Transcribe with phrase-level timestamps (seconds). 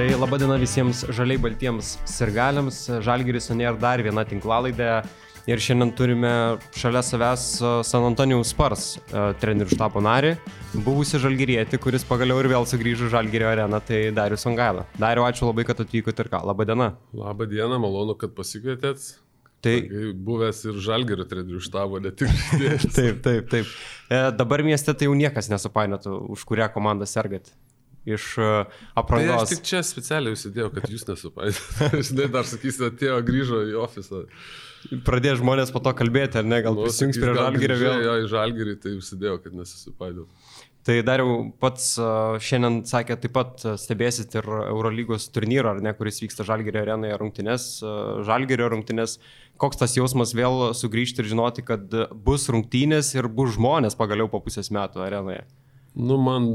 [0.00, 2.76] Tai laba diena visiems žaliai baltiems sirgaliams.
[3.04, 5.02] Žalgiris Unėr dar viena tinklalaidė.
[5.44, 6.30] Ir šiandien turime
[6.72, 10.32] šalia savęs e, San Antonijaus Spars e, trenerių štabo narį,
[10.86, 14.86] buvusi žalgirietį, kuris pagaliau ir vėl sugrįžo žalgirio areną, tai Darius Ongaila.
[14.96, 16.40] Dariu, ačiū labai, kad atvykote ir ką.
[16.48, 16.90] Labą dieną.
[17.20, 19.04] Labą dieną, malonu, kad pasikvietėt.
[19.60, 19.74] Tai
[20.16, 22.32] buvęs ir žalgerio trenerių štabo, ne tik.
[22.96, 23.80] taip, taip, taip.
[24.08, 27.52] E, dabar mieste tai jau niekas nesupainiotų, už kurią komandą sergat
[28.08, 28.48] iš e,
[28.98, 29.34] aprangos.
[29.34, 31.90] Tai aš tik čia specialiai užsidėjau, kad jūs nesupaisite.
[32.08, 34.24] Žinai, dar sakysite, atėjo, grįžo į ofisą.
[35.04, 38.06] Pradėjo žmonės po to kalbėti, ar ne, gal nu, prisijungs prie žalgerio vėl.
[38.06, 40.28] Jo, į žalgerį tai užsidėjau, kad nesusipaidėjau.
[40.88, 42.08] Tai dariau pats e,
[42.40, 47.68] šiandien sakė, taip pat stebėsit ir Eurolygos turnyrą, ar ne, kuris vyksta Žalgerio arenoje rungtynės,
[47.84, 49.18] e, Žalgerio rungtynės.
[49.60, 51.92] Koks tas jausmas vėl sugrįžti ir žinoti, kad
[52.24, 55.42] bus rungtynės ir bus žmonės pagaliau po pusės metų arenoje?
[55.92, 56.48] Nu, man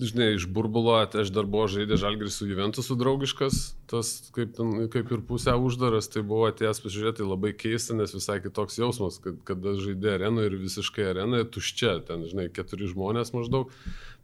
[0.00, 3.58] žinai, iš burbulo, aš dar buvau žaidęs žalgris su Juventusu draugiškas,
[3.90, 8.14] tas kaip, ten, kaip ir pusę uždaras, tai buvo atėjęs pažiūrėti tai labai keista, nes
[8.14, 13.34] visai kitoks jausmas, kad kada žaidė arenoje ir visiškai arenoje tuščia, ten, žinai, keturi žmonės
[13.36, 13.72] maždaug,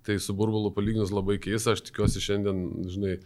[0.09, 3.19] tai su burbulu palyginus labai keista, aš tikiuosi šiandien, žinai,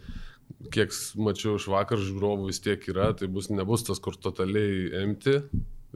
[0.73, 5.39] kiek mačiau iš vakar žiūrovų vis tiek yra, tai bus, nebus tas, kur totaliai emti,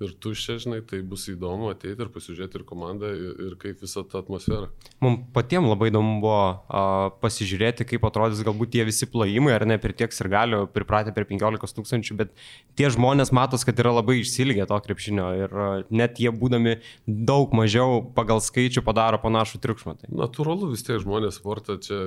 [0.01, 4.03] ir tuščia, žinai, tai bus įdomu ateiti ir pasižiūrėti ir komandą, ir, ir kaip visą
[4.07, 4.69] tą atmosferą.
[5.03, 6.83] Mums patiems labai įdomu buvo a,
[7.23, 11.27] pasižiūrėti, kaip atrodys galbūt tie visi plojimai, ar ne per tiek ir galiu pripratę per
[11.29, 12.33] 15 tūkstančių, bet
[12.77, 17.53] tie žmonės matos, kad yra labai išsilgę to krepšinio ir a, net jie būdami daug
[17.57, 19.97] mažiau pagal skaičių padaro panašų triukšmą.
[20.01, 20.13] Tai.
[20.25, 22.01] Natūralu vis tiek žmonės sportą čia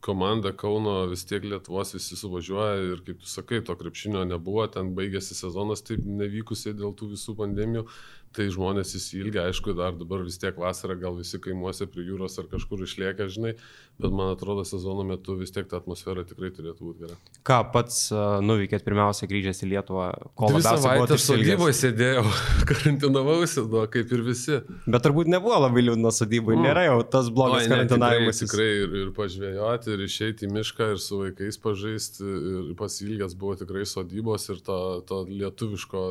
[0.00, 4.94] komanda Kauno vis tiek Lietuvos visi suvažiuoja ir kaip tu sakai, to krepšinio nebuvo, ten
[4.96, 7.86] baigėsi sezonas taip nevykusiai dėl tų visų pandemijų,
[8.34, 12.46] tai žmonės įsilgia, aišku, dar dabar vis tiek vasarą gal visi kaimuose prie jūros ar
[12.50, 13.56] kažkur išlieka, žinai,
[13.98, 17.18] bet man atrodo sezono metu vis tiek ta atmosfera tikrai turėtų būti gera.
[17.46, 20.06] Ką pats uh, nuveikėt pirmiausia grįžęs į Lietuvą?
[20.38, 22.22] Kol Dvi savaitės sodyboje sėdėjau,
[22.70, 24.60] karantinavausi, nu, kaip ir visi.
[24.86, 26.68] Bet turbūt nebuvo labai liūdna sodyboje, mm.
[26.70, 28.44] nėra jau tas blogas o, karantinavimas.
[28.44, 32.30] Tikrai, tikrai ir, ir pažvėjoti, ir išeiti į mišką, ir su vaikais pažaisti,
[32.70, 34.80] ir pasilgęs buvo tikrai sodybos ir to,
[35.10, 36.06] to lietuviško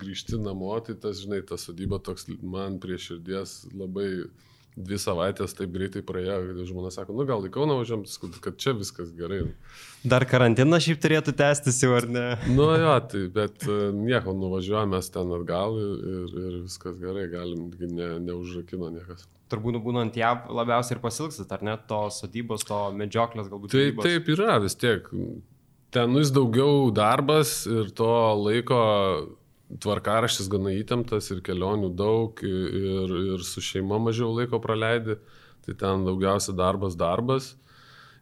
[0.00, 4.26] grįžti namo, tai tas, žinai, ta sodyba toks man prie širdies labai
[4.76, 8.02] dvi savaitės taip greitai praėjo, kad žmona sako, nu gal į Kauną važiuom,
[8.44, 9.40] kad čia viskas gerai.
[10.04, 12.26] Dar karantinas šiaip turėtų tęstis jau, ar ne?
[12.52, 18.10] Nu jo, tai, bet e, nieko, nuvažiuojame ten atgal ir, ir viskas gerai, galim, ne,
[18.28, 19.24] neužrakino niekas.
[19.52, 23.72] Turbūt būnant ją labiausiai ir pasilgsit, ar ne, to sodybos, to medžioklės galbūt.
[23.72, 24.10] Tai sodybos.
[24.10, 25.08] taip yra vis tiek.
[25.94, 28.84] Ten vis daugiau darbas ir to laiko
[29.82, 35.18] tvarkaraštis gana įtemptas ir kelionių daug ir, ir su šeima mažiau laiko praleidi,
[35.66, 37.54] tai ten daugiausia darbas darbas.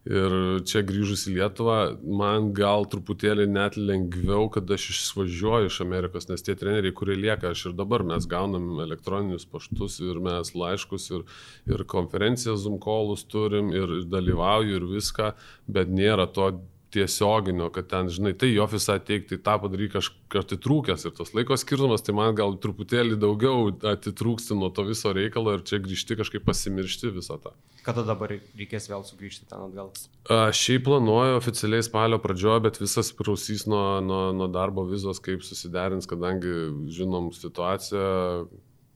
[0.04, 0.34] Ir
[0.68, 6.44] čia grįžus į Lietuvą, man gal truputėlį net lengviau, kad aš išvažiuoju iš Amerikos, nes
[6.44, 11.24] tie treneriai, kurie lieka, aš ir dabar mes gaunam elektroninius paštus ir mes laiškus ir,
[11.72, 15.32] ir konferencijas Zoom kolus turim ir dalyvauju ir viską,
[15.72, 16.50] bet nėra to
[16.94, 21.58] tiesioginio, kad ten, žinai, tai į ofisą ateikti, tą padaryti kažką atitrūkęs ir tas laiko
[21.58, 26.46] skirtumas, tai man gal truputėlį daugiau atitrūksti nuo to viso reikalo ir čia grįžti kažkaip
[26.46, 27.54] pasimiršti visą tą.
[27.84, 29.92] Kada dabar reikės vėl sugrįžti ten atgal?
[30.30, 35.44] A, šiaip planuoju oficialiai spalio pradžioje, bet visas priklausys nuo, nuo, nuo darbo vizos, kaip
[35.44, 36.54] susiderins, kadangi
[36.94, 38.46] žinom situaciją,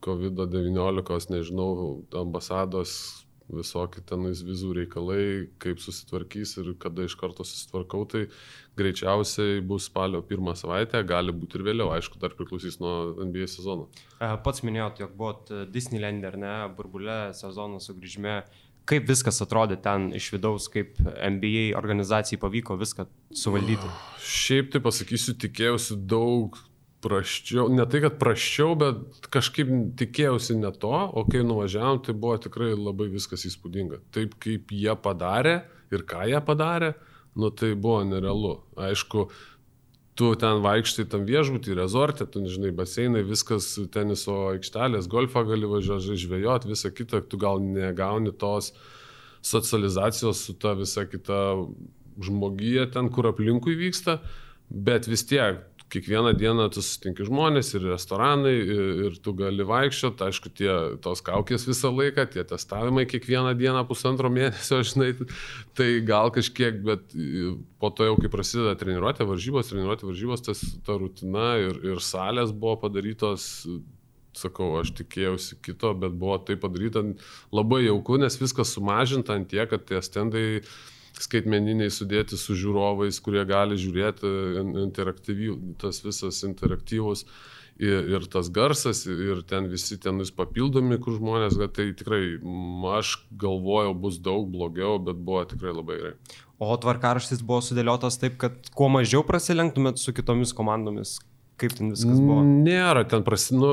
[0.05, 1.71] COVID-19, nežinau,
[2.15, 2.93] ambasados
[3.53, 5.23] visokie tenais vizų reikalai,
[5.63, 8.27] kaip susitvarkys ir kada iš karto susitvarkau, tai
[8.79, 13.89] greičiausiai bus spalio pirmą savaitę, gali būti ir vėliau, aišku, dar priklausys nuo NBA sezono.
[14.19, 18.43] Pats minėjot, jog buvot Disneyland ar ne, burbulė sezono sugrįžime.
[18.89, 23.05] Kaip viskas atrodė ten iš vidaus, kaip NBA organizacijai pavyko viską
[23.37, 23.91] suvaldyti?
[24.25, 26.57] Šiaip tai pasakysiu, tikėjausi daug
[27.05, 32.39] praščiau, ne tai, kad praščiau, bet kažkaip tikėjausi ne to, o kai nuvažiavom, tai buvo
[32.43, 34.03] tikrai labai viskas įspūdinga.
[34.15, 35.61] Taip kaip jie padarė
[35.95, 36.95] ir ką jie padarė,
[37.39, 38.57] nu tai buvo nerealu.
[38.89, 39.29] Aišku,
[40.19, 46.19] tu ten vaikštai tam viešbutį, rezortė, tu žinai, baseinai, viskas, teniso aikštelės, golfą gali važiuoti,
[46.19, 48.73] žvejot, visą kitą, tu gal negauni tos
[49.47, 51.39] socializacijos su ta visa kita
[52.27, 54.19] žmogyje ten, kur aplinkui vyksta,
[54.69, 55.63] bet vis tiek
[55.93, 60.71] kiekvieną dieną tu susitinki žmonės ir restoranai, ir, ir tu gali vaikščioti, aišku, tie
[61.05, 65.13] tos kaukės visą laiką, tie testavimai kiekvieną dieną pusantro mėnesio, žinai,
[65.79, 67.15] tai gal kažkiek, bet
[67.81, 72.53] po to jau, kai prasideda treniruotė, varžybos, treniruotė, varžybos, tas ta rutina ir, ir salės
[72.53, 73.49] buvo padarytos.
[74.39, 77.01] Sakau, aš tikėjausi kito, bet buvo tai padaryta
[77.51, 80.45] labai jauku, nes viskas sumažinta ant tiek, kad tie stendai
[81.23, 84.33] skaitmeniniai sudėti su žiūrovais, kurie gali žiūrėti
[85.83, 87.25] tas visas interaktyvus
[87.79, 92.23] ir, ir tas garsas, ir ten visi ten vis papildomi, kur žmonės, kad tai tikrai,
[92.99, 96.15] aš galvojau, bus daug blogiau, bet buvo tikrai labai gerai.
[96.59, 101.19] O tvarkaraštis buvo sudėliotas taip, kad kuo mažiau prasilenktumėt su kitomis komandomis.
[101.59, 102.43] Kaip ten viskas buvo?
[102.47, 103.71] Nėra, ten prasi, nu,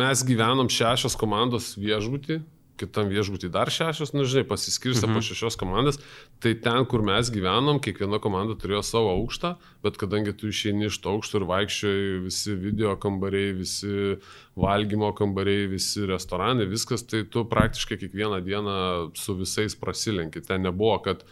[0.00, 2.42] mes gyvenom šešios komandos viešbutį,
[2.80, 5.16] kitam viešbutį dar šešios, nu žinai, pasiskirsta mhm.
[5.16, 6.00] po šešios komandas,
[6.42, 9.54] tai ten, kur mes gyvenom, kiekviena komanda turėjo savo aukštą,
[9.84, 14.18] bet kadangi tu išeini iš to aukšto ir vaikščiai visi video kambariai, visi
[14.58, 18.76] valgymo kambariai, visi restoranai, viskas, tai tu praktiškai kiekvieną dieną
[19.18, 20.42] su visais prasilenki.
[20.44, 21.24] Ten nebuvo, kad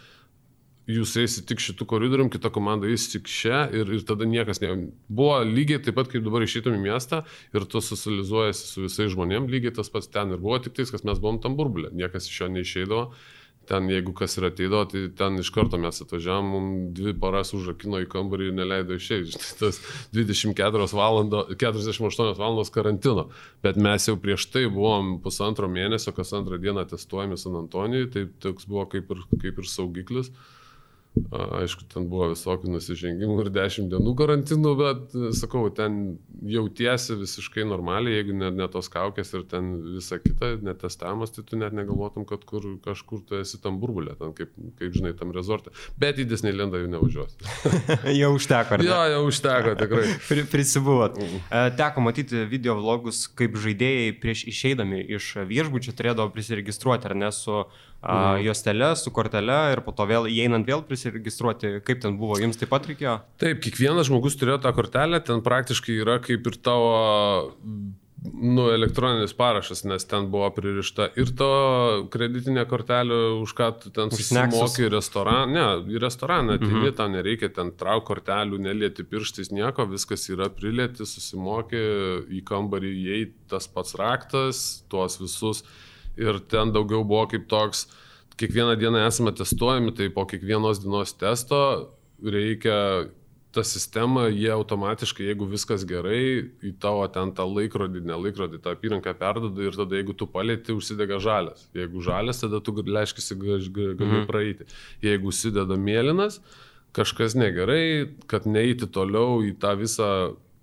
[0.90, 4.72] jūs eisit tik šitų koridorium, kita komanda eis tik čia ir, ir tada niekas ne.
[5.12, 7.22] Buvo lygiai taip pat, kaip dabar išeitum į miestą
[7.54, 11.06] ir tu socializuojasi su visais žmonėmis, lygiai tas pats ten ir buvo, tik tais, kad
[11.06, 13.06] mes buvom tam burbulė, niekas iš jo neišeidavo.
[13.62, 18.00] Ten, jeigu kas yra ateidavo, tai ten iš karto mes atvažiavam, mums dvi paras užrakino
[18.02, 19.38] į kambarį ir neleido išeiti.
[19.60, 19.78] Tas
[20.10, 23.28] 24 valandos, 48 valandos karantino.
[23.62, 28.26] Bet mes jau prieš tai buvom pusantro mėnesio, kas antrą dieną testuojami San Antonijui, tai
[28.42, 30.32] toks buvo kaip ir, kaip ir saugiklis.
[31.12, 36.16] Aišku, ten buvo visokių nusižengimų ir dešimt dienų karantinų, bet, sakau, ten
[36.48, 41.60] jautiesi visiškai normaliai, jeigu net ne tos kaukės ir ten visa kita, netestavimas, tai tu
[41.60, 45.74] net negalvotum, kad kur, kažkur tu esi tam burbulė, ten kaip, kaip žinai, tam rezortė.
[46.00, 47.52] Bet į Disneylandą jau nevažiuosi.
[48.22, 48.88] jau užteko, ne?
[48.88, 50.08] Jo, jau užteko, tikrai.
[50.54, 51.20] Prisibuvot.
[51.20, 51.44] Mhm.
[51.44, 57.32] E, teko matyti video vlogus, kaip žaidėjai prieš išeidami iš viešbučio turėdavo prisiregistruoti, ar ne,
[57.36, 57.66] su a,
[58.02, 58.42] mhm.
[58.46, 62.72] juostelę, su kortelė ir po to vėl įeinant vėl prisiregistruoti, kaip ten buvo, jums taip
[62.74, 63.18] pat reikėjo?
[63.42, 66.94] Taip, kiekvienas žmogus turėjo tą kortelę, ten praktiškai yra kaip ir tavo
[68.32, 71.50] nu, elektroninis parašas, nes ten buvo pririšta ir to
[72.12, 75.46] kreditinė kortelė, už ką tu ten susimoki į restoraną.
[75.52, 76.96] Ne, į restoraną ateini, mhm.
[76.98, 81.80] tam nereikia ten trauk kortelių, nelieti pirštais nieko, viskas yra prilieti, susimoki
[82.38, 84.62] į kambarį, įėjai tas pats raktas,
[84.92, 85.64] tuos visus
[86.20, 87.86] ir ten daugiau buvo kaip toks,
[88.40, 91.58] kiekvieną dieną esame testuojami, tai po kiekvienos dienos testo
[92.22, 93.10] reikia
[93.52, 98.72] tą sistemą, jie automatiškai, jeigu viskas gerai, į tavo ten tą laikrodį, ne laikrodį, tą
[98.72, 101.66] apyranką perdoda ir tada jeigu tu palėti, užsidega žalias.
[101.76, 104.24] Jeigu žalias, tada tu leiškisi gali mhm.
[104.30, 104.68] praeiti.
[105.04, 106.40] Jeigu užsideda mėlynas,
[106.96, 110.08] kažkas negerai, kad neiti toliau į tą visą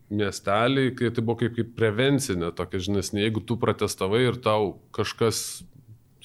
[0.09, 5.63] miestelį, kai tai buvo kaip, kaip prevencinė tokia žinesnė, jeigu tu protestavai ir tau kažkas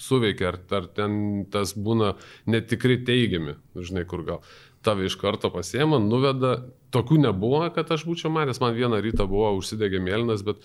[0.00, 2.14] suveikia, ar, ar ten tas būna
[2.50, 4.40] netikri teigiami, žinai, kur gal
[4.84, 6.58] tave iš karto pasiema, nuveda,
[6.94, 10.60] tokių nebuvo, kad aš būčiau matęs, man vieną rytą buvo užsidegė mėlynas, bet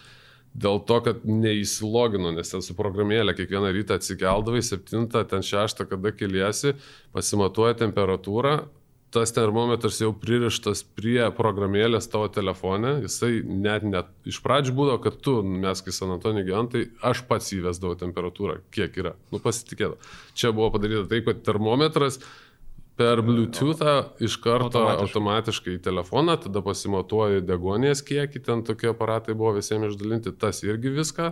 [0.60, 6.12] dėl to, kad neįsilogino, nes ten su programėlė kiekvieną rytą atsikeldavai, 7, ten 6, kada
[6.16, 6.74] keliesi,
[7.16, 8.58] pasimatuoja temperatūrą,
[9.14, 15.18] tas termometras jau pririštas prie programėlės tavo telefone, jisai net, net iš pradžių būdavo, kad
[15.26, 19.16] tu, mes kai San Antonijo gyventai, aš pats įvesdavau temperatūrą, kiek yra.
[19.34, 19.98] Nu, pasitikėdavau.
[20.38, 22.20] Čia buvo padaryta taip, kad termometras
[23.00, 25.08] per Bluetoothą iš karto automatiškai.
[25.08, 30.92] automatiškai į telefoną, tada pasimatuoji degonės kiekį, ten tokie aparatai buvo visiems išdalinti, tas irgi
[31.00, 31.32] viską,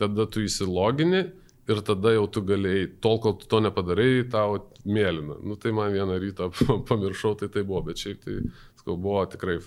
[0.00, 1.26] tada tu įsilogini
[1.68, 5.40] ir tada jau tu galėjai, tol kol tu to nepadarai, tau mėlyna.
[5.44, 6.50] Nu tai man vieną rytą
[6.88, 8.38] pamiršau, tai tai buvo, bet šiaip tai,
[8.80, 9.58] skau, buvo tikrai,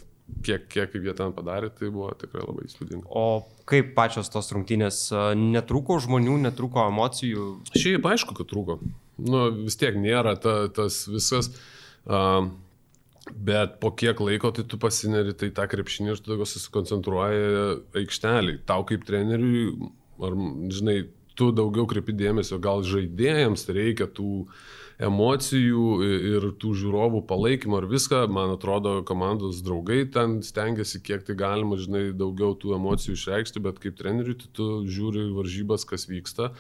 [0.46, 3.06] kiek, kiek jie ten padarė, tai buvo tikrai labai įspūdinga.
[3.10, 5.04] O kaip pačios tos rungtynės,
[5.38, 7.54] netrūko žmonių, netrūko emocijų?
[7.76, 8.82] Šiaip aišku, kad trūko.
[9.22, 11.54] Nu vis tiek nėra ta, tas visas.
[12.02, 12.50] Uh,
[13.30, 17.44] Bet po kiek laiko tai tu pasineri tai tą krepšinį ir tu susikoncentruoji
[18.02, 18.56] aikštelį.
[18.68, 19.92] Tau kaip treneriui,
[20.26, 20.38] ar,
[20.74, 20.96] žinai,
[21.42, 24.46] tu daugiau kreipi dėmesio, gal žaidėjams reikia tų
[25.02, 31.34] emocijų ir tų žiūrovų palaikymo ir viską, man atrodo, komandos draugai ten stengiasi kiek tai
[31.40, 36.52] galima, žinai, daugiau tų emocijų išreikšti, bet kaip treneriui tai tu žiūri varžybas, kas vyksta,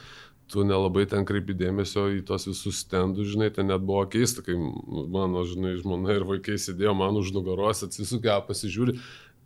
[0.52, 4.58] tu nelabai ten kreipi dėmesio į tos visus stendus, žinai, ten net buvo keista, kai
[4.58, 8.98] mano, žinai, žmona ir vaikai sėdėjo man už nugaros, atsisukę, pasižiūri,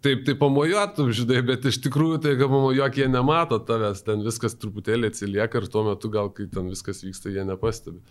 [0.05, 4.53] Taip, tai pamojuotum, žinai, bet iš tikrųjų tai, kad pamojuok, jie nemato tavęs, ten viskas
[4.61, 8.03] truputėlį atsilieka ir tuo metu gal, kai ten viskas vyksta, jie nepastebi.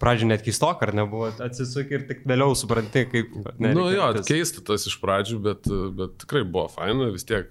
[0.00, 3.34] Pradžioje net keistok, ar nebuvo atsisuk ir tik vėliau supranti, kaip...
[3.60, 5.66] Na nu, jo, keista tas iš pradžių, bet,
[5.98, 7.50] bet tikrai buvo faina, vis tiek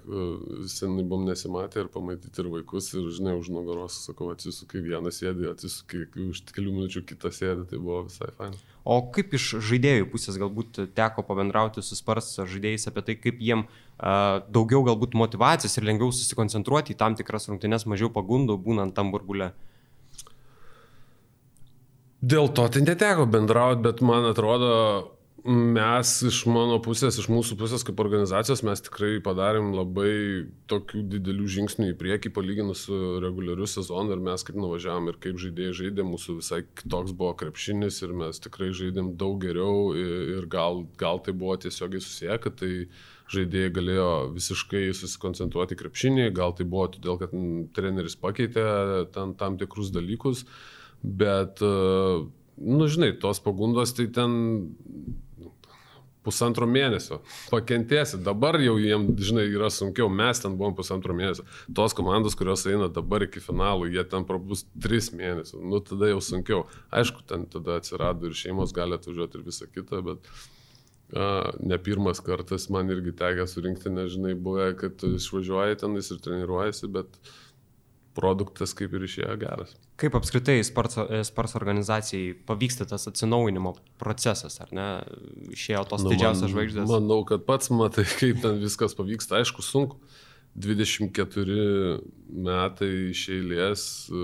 [0.72, 5.51] seniai buvom nesimatę ir pamatyti ir vaikus ir, žinai, už nugaros, sakau, atsisukai vieną sėdį,
[5.51, 8.58] atsisukai už kelių minučių kitą sėdį, tai buvo visai faina.
[8.89, 13.67] O kaip iš žaidėjų pusės galbūt teko pabendrauti su Spars žaidėjais apie tai, kaip jiem
[13.67, 19.12] uh, daugiau galbūt motivacijos ir lengviau susikoncentruoti į tam tikras rungtynes, mažiau pagundų būnant tam
[19.13, 19.51] burbulė?
[22.19, 24.74] Dėl to tai neteko bendrauti, bet man atrodo,
[25.46, 31.48] mes iš mano pusės, iš mūsų pusės kaip organizacijos, mes tikrai padarėm labai tokių didelių
[31.55, 36.08] žingsnių į priekį palyginus su reguliariu sezonu ir mes kaip nuvažiavam ir kaip žaidėjai žaidė,
[36.08, 41.36] mūsų visai kitoks buvo krepšinis ir mes tikrai žaidėm daug geriau ir gal, gal tai
[41.38, 42.74] buvo tiesiogiai susiję, kad tai
[43.29, 47.34] žaidėjai galėjo visiškai susikoncentruoti krepšinį, gal tai buvo todėl, kad
[47.77, 48.65] treneris pakeitė
[49.13, 50.46] ten tam tikrus dalykus.
[51.00, 52.25] Bet, e,
[52.60, 54.34] nu, žinai, tos pagundos tai ten
[56.26, 57.22] pusantro mėnesio.
[57.54, 58.20] Pakentėsi.
[58.24, 60.10] Dabar jau jiems, žinai, yra sunkiau.
[60.12, 61.46] Mes ten buvom pusantro mėnesio.
[61.76, 65.60] Tos komandos, kurios eina dabar iki finalų, jie ten prabus tris mėnesius.
[65.64, 66.64] Nu, tada jau sunkiau.
[66.92, 70.32] Aišku, ten tada atsirado ir šeimos gali atvažiuoti ir visa kita, bet
[71.16, 76.92] a, ne pirmas kartas man irgi tekia surinkti, nežinai, buvę, kad išvažiuoji ten ir treniruojasi,
[77.00, 77.16] bet
[78.20, 79.76] produktas kaip ir išėjo geras.
[80.00, 84.88] Kaip apskritai sports, sports organizacijai pavyksta tas atsinaujinimo procesas, ar ne?
[85.56, 86.90] Išėjo tos nu, didžiausios žvaigždės.
[86.92, 89.40] Manau, kad pats matai, kaip ten viskas pavyksta.
[89.42, 90.02] Aišku, sunku.
[90.60, 92.00] 24
[92.34, 94.24] metai iš eilės e,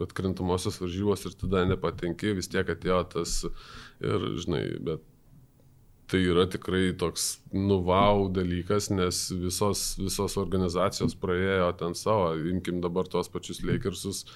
[0.00, 5.02] atkrintamosios varžybos ir tada nepatenki, vis tiek atėjo tas ir, žinai, bet
[6.12, 13.08] tai yra tikrai toks nuvau dalykas, nes visos, visos organizacijos praėjo ten savo, imkim dabar
[13.08, 14.26] tuos pačius Lakersus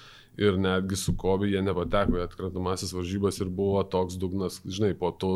[0.41, 5.11] ir netgi su Kobe jie nepateko į atkrantamasis varžybas ir buvo toks dugnas, žinai, po
[5.13, 5.31] to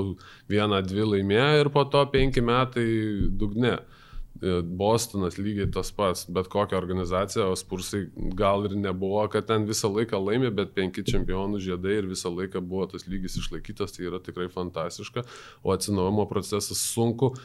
[0.50, 2.90] vieną, dvi laimėjo ir po to penki metai
[3.30, 3.78] dugne.
[3.78, 4.01] E,
[4.40, 8.08] Bostonas lygiai tas pats, bet kokią organizaciją, o Spursai
[8.38, 12.64] gal ir nebuvo, kad ten visą laiką laimė, bet penki čempionų žiedai ir visą laiką
[12.66, 15.26] buvo tas lygis išlaikytas, tai yra tikrai fantastiška,
[15.62, 17.36] o atsinaujimo procesas sunku,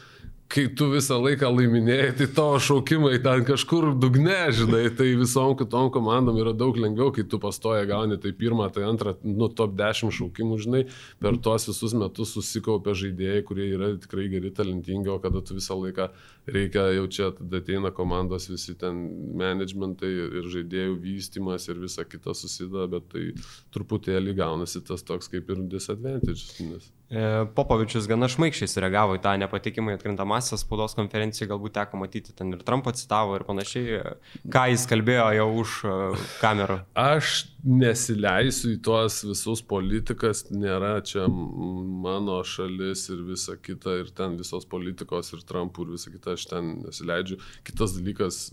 [0.51, 5.89] kai tu visą laiką laiminėjai, tai tavo šaukimai ten kažkur dugne, žinai, tai visom kitom
[5.93, 10.13] komandom yra daug lengviau, kai tu pastoja gauni tai pirmą, tai antrą, nu, top 10
[10.17, 10.83] šaukimų, žinai,
[11.23, 15.77] per tuos visus metus susikaupia žaidėjai, kurie yra tikrai geri, talentingi, o kada tu visą
[15.81, 16.09] laiką
[16.47, 19.03] reikia, jau čia tada ateina komandos visi ten
[19.39, 23.25] managementai ir žaidėjų vystimas ir visa kita susideda, bet tai
[23.75, 26.47] truputėlį gaunasi tas toks kaip ir disadvantage.
[26.63, 26.87] Nes...
[27.07, 27.19] E,
[27.55, 32.51] Popovičius gana šmaikščiai sureagavo į tą nepatikimą į atkrintamąsias spaudos konferenciją, galbūt teko matyti ten
[32.51, 34.01] ir Trumpą citavo ir panašiai,
[34.51, 35.95] ką jis kalbėjo jau už e,
[36.41, 36.81] kamerų.
[36.99, 44.35] Aš nesileisiu į tuos visus politikas, nėra čia mano šalis ir visa kita, ir ten
[44.39, 47.39] visos politikos ir Trumpų ir visa kita, aš ten nesileidžiu.
[47.67, 48.47] Kitas dalykas,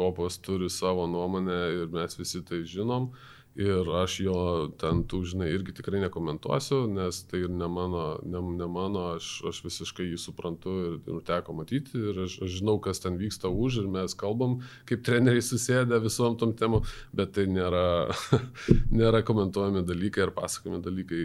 [0.00, 3.10] Popas turi savo nuomonę ir mes visi tai žinom.
[3.10, 4.34] Uh, Ir aš jo
[4.78, 9.30] ten, tu žinai, irgi tikrai nekomentuosiu, nes tai ir ne mano, ne, ne mano aš,
[9.50, 11.98] aš visiškai jį suprantu ir, ir teko matyti.
[11.98, 16.38] Ir aš, aš žinau, kas ten vyksta už ir mes kalbam, kaip treneriai susėdę visom
[16.38, 18.14] tom temom, bet tai nėra,
[19.00, 21.24] nėra komentuojami dalykai ar pasakojami dalykai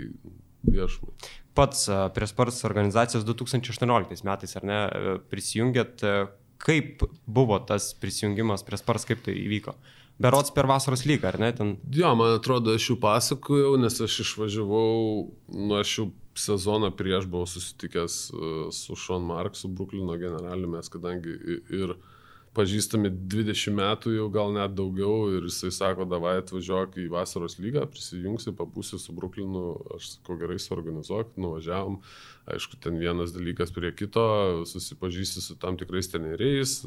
[0.65, 1.13] viešumai.
[1.55, 4.79] Pats prie sports organizacijos 2018 metais, ar ne,
[5.29, 6.01] prisijungėt,
[6.65, 9.77] kaip buvo tas prisijungimas prie sports, kaip tai įvyko?
[10.21, 11.51] Berots per vasaros lygą, ar ne?
[11.55, 11.75] Ten...
[11.91, 16.07] Jo, man atrodo, aš jau pasakojau, nes aš išvažiavau, nu aš jau
[16.39, 21.63] sezoną prieš buvau susitikęs e, su Sean Mark, su Bruklino generaliu, mes kadangi ir...
[21.81, 21.97] ir
[22.55, 27.83] pažįstami 20 metų, jau gal net daugiau ir jisai sako, davai atvažiuok į vasaros lygą,
[27.91, 29.65] prisijungsi, papūsi su Bruklinu,
[29.97, 31.99] aš sakau, gerai suorganizuok, nuvažiavom,
[32.55, 34.25] aišku, ten vienas dalykas prie kito,
[34.69, 36.77] susipažįsti su tam tikrais treneriais,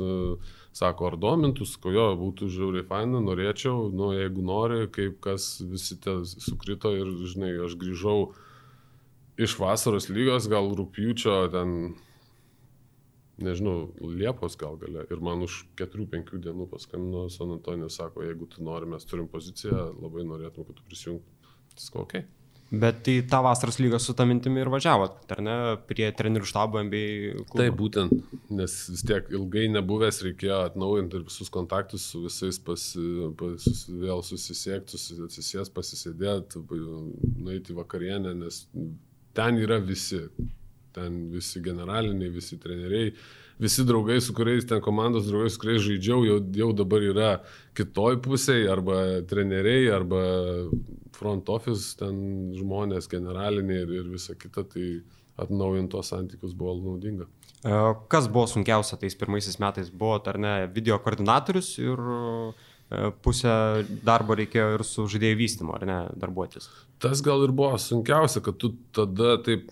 [0.77, 6.01] sako, ar domintus, ko jo, būtų žiauriai faina, norėčiau, nu, jeigu nori, kaip kas visi
[6.01, 8.19] te sukrito ir, žinai, aš grįžau
[9.39, 11.75] iš vasaros lygos, gal rūpjūčio ten
[13.43, 15.05] nežinau, Liepos gal galia.
[15.13, 19.93] Ir man už 4-5 dienų paskambino San Antonijos, sako, jeigu tu nori, mes turim poziciją,
[20.03, 21.55] labai norėtum, kad tu prisijungtum.
[21.75, 22.05] Tai sakau.
[22.09, 22.27] Okay.
[22.69, 25.55] Bet į tą vasaros lygą su tą mintimi ir važiavot, ar ne,
[25.89, 27.05] prie trenerių štabo MBA
[27.39, 27.63] klubo?
[27.63, 33.07] Taip, būtent, nes vis tiek ilgai nebuvęs, reikėjo atnaujinti ir visus kontaktus su visais, pasi,
[33.41, 36.61] pas, vėl susisiekti, atsisės, pasisėdėti,
[37.41, 38.67] nueiti vakarienę, nes
[39.39, 40.27] ten yra visi
[40.97, 43.13] ten visi generaliniai, visi treneriai,
[43.59, 47.31] visi draugai, su kuriais ten komandos draugai, su kuriais žaidžiau, jau, jau dabar yra
[47.79, 50.23] kitoj pusėje, arba treneriai, arba
[51.19, 54.89] front office, ten žmonės generaliniai ir, ir visa kita, tai
[55.39, 57.29] atnaujintos santykius buvo naudinga.
[57.65, 57.75] E,
[58.11, 59.91] kas buvo sunkiausia tais pirmaisiais metais?
[59.91, 63.55] Buvo, ar ne, video koordinatorius ir e, pusę
[64.07, 66.71] darbo reikėjo ir su žaidėjų vystymu, ar ne, darbuotis?
[67.03, 69.71] Tas gal ir buvo sunkiausia, kad tu tada taip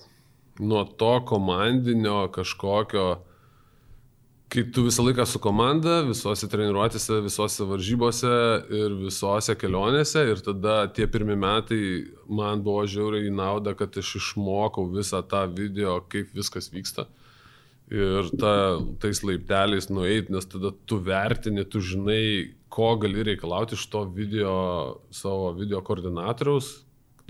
[0.59, 3.09] nuo to komandinio kažkokio
[4.53, 8.33] kai tu visą laiką su komanda, visose treniruotėse, visose varžybose
[8.79, 11.81] ir visose kelionėse ir tada tie pirmi metai
[12.31, 17.09] man buvo žiauriai į naudą, kad aš išmokau visą tą video, kaip viskas vyksta.
[17.91, 23.85] Ir ta, tais laipteliais nueit, nes tada tu vertini, tu žinai, ko gali reikalauti iš
[23.91, 24.57] to video,
[25.15, 26.73] savo video koordinatoriaus,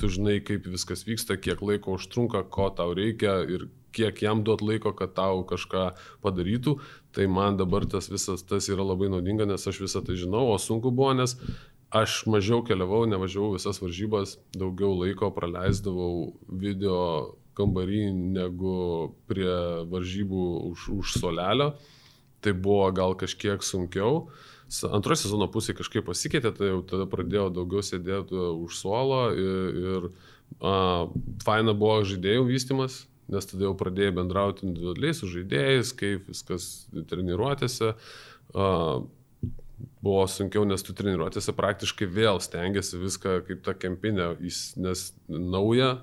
[0.01, 4.61] tu žinai, kaip viskas vyksta, kiek laiko užtrunka, ko tau reikia ir kiek jam duot
[4.61, 5.87] laiko, kad tau kažką
[6.25, 6.77] padarytų,
[7.17, 10.59] tai man dabar tas visas tas yra labai naudinga, nes aš visą tai žinau, o
[10.61, 11.39] sunku buvo, nes
[11.97, 17.01] aš mažiau keliavau, nevažiavau visas varžybas, daugiau laiko praleisdavau video
[17.57, 19.55] kambarį negu prie
[19.89, 21.73] varžybų už, už solelio.
[22.45, 24.27] Tai buvo gal kažkiek sunkiau.
[24.67, 30.09] Antroji sezono pusė kažkaip pasikeitė, tai jau tada pradėjau daugiau sėdėti už suolo ir, ir
[30.59, 31.07] a,
[31.47, 36.71] faina buvo žaidėjų vystimas, nes tada jau pradėjai bendrauti individualiai su žaidėjais, kaip viskas
[37.11, 37.95] treniruotėse.
[38.57, 39.07] Uh,
[40.03, 44.33] buvo sunkiau, nes tu treniruotėse praktiškai vėl stengiasi viską kaip ta kempinė,
[44.81, 45.97] nes nauja,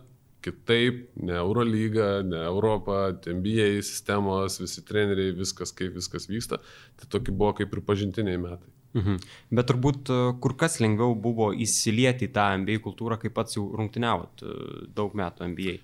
[0.44, 6.60] kitaip, ne Eurolyga, ne Europa, NBA sistemos, visi treneriai, viskas kaip viskas vyksta.
[7.00, 8.72] Tai tokie buvo kaip ir pažintiniai metai.
[8.94, 9.18] Mhm.
[9.58, 10.12] Bet turbūt
[10.44, 14.46] kur kas lengviau buvo įsilieti į tą NBA kultūrą, kai pats jau rungtyniavot
[14.94, 15.80] daug metų NBA.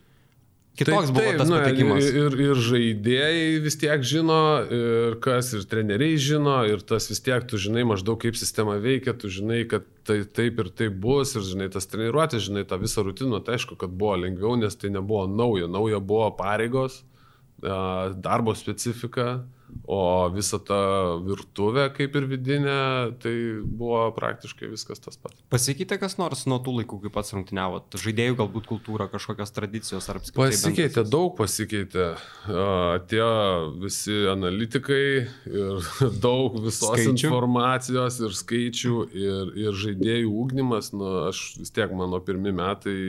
[0.80, 2.06] Kitoks taip, buvo tas nu, patekimas.
[2.08, 4.40] Ir, ir žaidėjai vis tiek žino,
[4.72, 9.12] ir kas, ir treneriai žino, ir tas vis tiek tu žinai maždaug kaip sistema veikia,
[9.20, 13.04] tu žinai, kad tai taip ir taip bus, ir žinai tas treniruotės, žinai tą visą
[13.04, 17.02] rutiną, tai aišku, kad buvo lengviau, nes tai nebuvo nauja, nauja buvo pareigos,
[17.60, 19.42] darbo specifika
[19.90, 20.78] O visa ta
[21.26, 22.76] virtuvė, kaip ir vidinė,
[23.22, 23.34] tai
[23.64, 25.40] buvo praktiškai viskas tas pats.
[25.50, 27.98] Pasikeitė kas nors nuo tų laikų, kai pats rungtyniavot?
[27.98, 30.52] Žaidėjų galbūt kultūra, kažkokios tradicijos ar apskritai?
[30.54, 31.10] Pasikeitė, bendras?
[31.16, 32.06] daug pasikeitė.
[32.50, 33.32] Atėjo
[33.82, 35.90] visi analitikai ir
[36.28, 37.16] daug visos skaičių.
[37.26, 40.94] informacijos ir skaičių ir, ir žaidėjų ugdymas.
[40.94, 43.00] Nu, aš vis tiek mano pirmi metai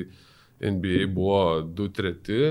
[0.61, 2.43] NBA buvo 2 treti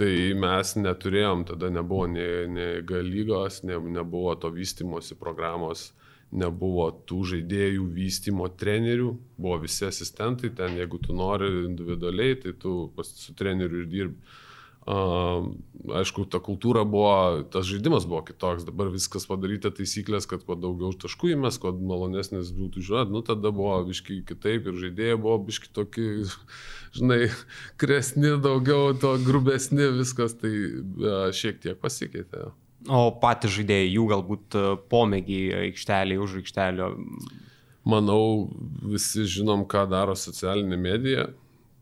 [0.00, 5.90] Tai mes neturėjom, tada nebuvo nei, nei galygos, ne, nebuvo to vystimosi programos,
[6.32, 12.72] nebuvo tų žaidėjų vystimo trenerių, buvo visi asistentai, ten jeigu tu nori individualiai, tai tu
[13.04, 14.38] su treneriu ir dirbi.
[14.88, 20.94] Aišku, ta kultūra buvo, tas žaidimas buvo kitoks, dabar viskas padaryta taisyklės, kad kuo daugiau
[20.96, 25.72] taškų įmes, kuo malonesnis būtų žiūrėti, nu tada buvo biški kitaip ir žaidėjai buvo biški
[25.76, 26.08] tokie,
[26.96, 27.20] žinai,
[27.80, 30.52] kresni, daugiau to grubesni, viskas tai
[31.36, 32.48] šiek tiek pasikeitė.
[32.88, 34.58] O patys žaidėjai, jų galbūt
[34.92, 36.94] pomėgiai aikšteliai už aikštelio.
[37.88, 38.48] Manau,
[38.84, 41.28] visi žinom, ką daro socialinė medija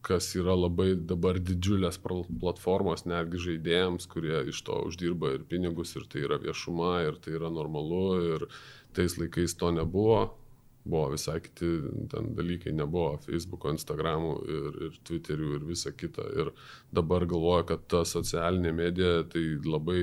[0.03, 6.07] kas yra labai dabar didžiulės platformos netgi žaidėjams, kurie iš to uždirba ir pinigus, ir
[6.11, 8.47] tai yra viešuma, ir tai yra normalu, ir
[8.97, 10.29] tais laikais to nebuvo.
[10.89, 11.69] Buvo visai kiti
[12.09, 16.25] ten dalykai, nebuvo Facebook'o, Instagram'ų ir, ir Twitter'ų ir visa kita.
[16.41, 16.53] Ir
[16.95, 20.01] dabar galvoju, kad ta socialinė medija tai labai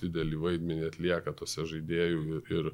[0.00, 2.70] didelį vaidmenį atlieka tose žaidėjų ir, ir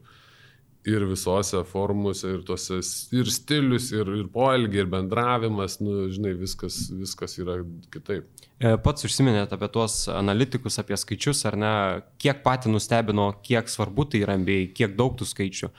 [0.88, 2.80] ir visose formose, ir tose,
[3.14, 7.60] ir stilius, ir, ir poelgiai, ir bendravimas, nu, žinai, viskas, viskas yra
[7.94, 8.26] kitaip.
[8.58, 11.74] E, pats užsiminėte apie tuos analitikus, apie skaičius, ar ne,
[12.22, 15.70] kiek pati nustebino, kiek svarbu tai yra MBA, kiek daug tų skaičių,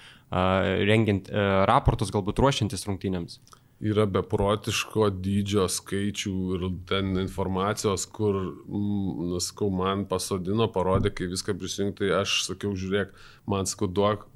[0.88, 3.42] rengiant e, raportus, galbūt ruošiantis rungtynėms
[3.84, 11.58] yra beprotiško dydžio skaičių ir ten informacijos, kur, mm, nuskau, man pasodino, parodė, kai viską
[11.60, 13.12] prisijungti, aš sakiau, žiūrėk,
[13.50, 14.28] man sakau, duok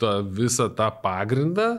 [0.00, 1.70] tą visą tą pagrindą,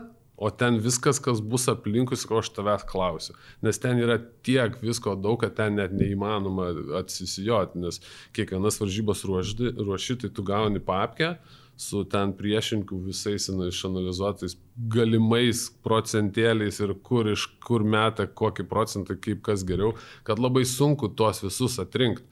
[0.42, 3.36] o ten viskas, kas bus aplinkui, ko aš tavęs klausiu.
[3.62, 8.02] Nes ten yra tiek visko daug, kad ten net neįmanoma atsisijoti, nes
[8.34, 11.36] kiekvienas varžybos ruoši, tai tu gauni papkę
[11.82, 14.58] su ten priešininkų visais išanalizuotais
[14.92, 19.96] galimais procentėliais ir kur iš kur meta kokį procentą, kaip kas geriau,
[20.28, 22.26] kad labai sunku tuos visus atrinkti.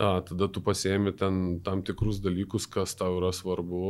[0.00, 3.82] A, tada tu pasiemi ten tam tikrus dalykus, kas tau yra svarbu,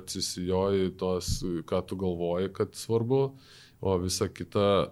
[0.00, 3.20] atsisijoji tos, ką tu galvoji, kad svarbu,
[3.78, 4.90] o visa kita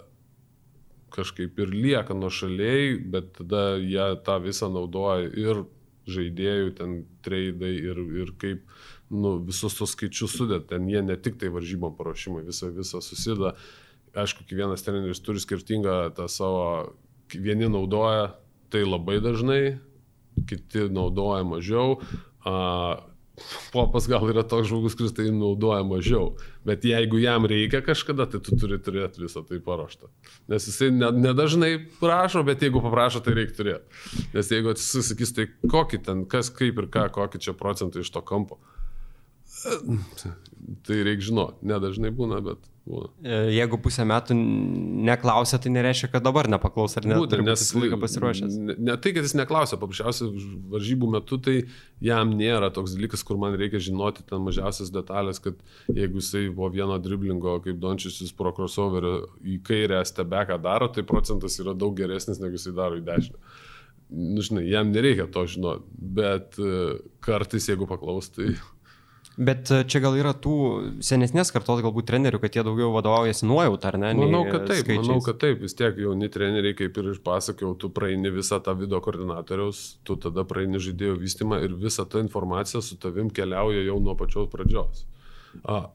[1.12, 5.64] kažkaip ir lieka nuo šaliai, bet tada jie tą visą naudoja ir
[6.06, 6.96] žaidėjų ten
[7.26, 8.62] treidai ir, ir kaip
[9.10, 13.56] nu, visus tos skaičius sudėt, ten jie ne tik tai varžybom paruošimai, visą, visą susideda.
[14.14, 16.94] Aišku, kiekvienas treneris turi skirtingą tą savo,
[17.32, 18.34] vieni naudoja
[18.72, 19.62] tai labai dažnai,
[20.48, 21.98] kiti naudoja mažiau.
[22.46, 23.00] A,
[23.72, 26.34] Popas gal yra toks žmogus, kuris tai naudoja mažiau,
[26.68, 30.10] bet jeigu jam reikia kažkada, tai tu turi turėti visą tai paruoštą.
[30.52, 34.02] Nes jisai nedažnai ne prašo, bet jeigu paprašo, tai reikia turėti.
[34.34, 38.20] Nes jeigu atsisakys, tai kokį ten, kas, kaip ir ką, kokį čia procentą iš to
[38.20, 38.60] kampo.
[39.62, 43.08] Tai reikia žinoti, nedažnai būna, bet būna.
[43.22, 44.36] E, jeigu pusę metų
[45.06, 47.16] neklausia, tai nereiškia, kad dabar nepaklaus ar ne.
[47.20, 48.58] Būtent, nes laiką pasiruošęs.
[48.68, 51.56] Ne, ne tai, kad jis neklausia, paprasčiausiai varžybų metu tai
[52.04, 55.58] jam nėra toks dalykas, kur man reikia žinoti ten mažiausias detalės, kad
[55.92, 61.58] jeigu jisai po vieno driblingo, kaip Dončius pro crossoverio į kairę stebeką daro, tai procentas
[61.62, 63.54] yra daug geresnis, negu jisai daro į dešinę.
[64.12, 65.86] Nu, žinai, jam nereikia to žinoti,
[66.18, 68.50] bet e, kartais, jeigu paklaus, tai
[69.36, 70.56] Bet e, čia gal yra tų
[71.04, 74.10] senesnės kartos galbūt trenerių, kad jie daugiau vadovaujasi nuojautą, ar ne?
[74.18, 75.06] Manau, kad taip, skaičiais.
[75.06, 79.00] manau, kad taip, vis tiek jauni treneriai, kaip ir išpasakiau, tu praeini visą tą video
[79.04, 84.18] koordinatoriaus, tu tada praeini žaidėjų vystimą ir visa ta informacija su tavim keliauja jau nuo
[84.20, 85.06] pačios pradžios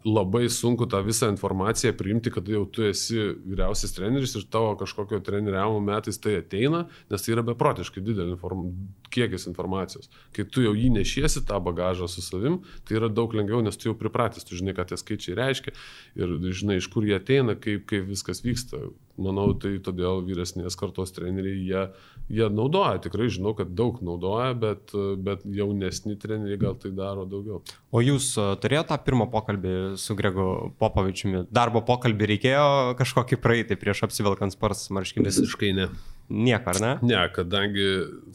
[0.06, 5.20] labai sunku tą visą informaciją priimti, kad jau tu esi vyriausias treneris ir tavo kažkokio
[5.26, 8.70] treneriavimo metais tai ateina, nes tai yra beprotiškai didelis inform...
[9.14, 10.10] kiekis informacijos.
[10.36, 13.90] Kai tu jau jį nešiesi tą bagažą su savim, tai yra daug lengviau, nes tu
[13.90, 15.74] jau pripratęs, tu žinai, ką tie skaičiai reiškia
[16.20, 18.90] ir žinai, iš kur jie ateina, kaip, kaip viskas vyksta.
[19.18, 21.86] Manau, tai todėl vyresnės kartos treneriai, jie,
[22.28, 24.92] jie naudoja, tikrai žinau, kad daug naudoja, bet,
[25.24, 27.62] bet jaunesni treneriai gal tai daro daugiau.
[27.92, 29.76] O jūs turėjote tą pirmą pokalbį?
[29.98, 31.46] su Gregu Popovičiumi.
[31.54, 32.68] Darbo pokalbį reikėjo
[33.00, 35.42] kažkokį praeitį prieš apsivelkant spars marškinius?
[35.42, 35.90] Visiškai ne.
[36.28, 36.94] Nieko, ar ne?
[37.08, 37.86] Ne, kadangi,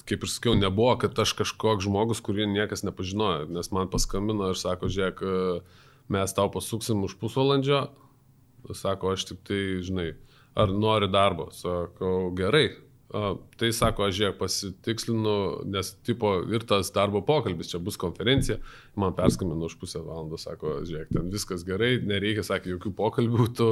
[0.08, 4.60] kaip ir sakiau, nebuvo, kad aš kažkoks žmogus, kurį niekas nepažinojo, nes man paskambino ir
[4.60, 5.20] sako, žiūrėk,
[6.12, 7.82] mes tau pasuksim už pusvalandžio,
[8.72, 10.08] sako, aš tik tai, žinai,
[10.56, 12.70] ar nori darbo, sakau, gerai,
[13.12, 15.34] Tai sako, aš žiūrėk pasitikslinu,
[15.68, 18.56] nes tipo ir tas darbo pokalbis, čia bus konferencija,
[18.96, 23.68] man perskambino už pusę valandos, sako, žiūrėk, ten viskas gerai, nereikia, sakė, jokių pokalbių, tu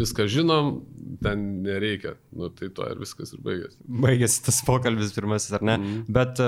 [0.00, 0.74] viską žinom,
[1.22, 2.16] ten nereikia.
[2.34, 3.78] Nu, tai to ir viskas ir baigėsi.
[4.02, 5.78] Baigėsi tas pokalbis pirmasis, ar ne?
[5.78, 6.04] Mm.
[6.18, 6.42] Bet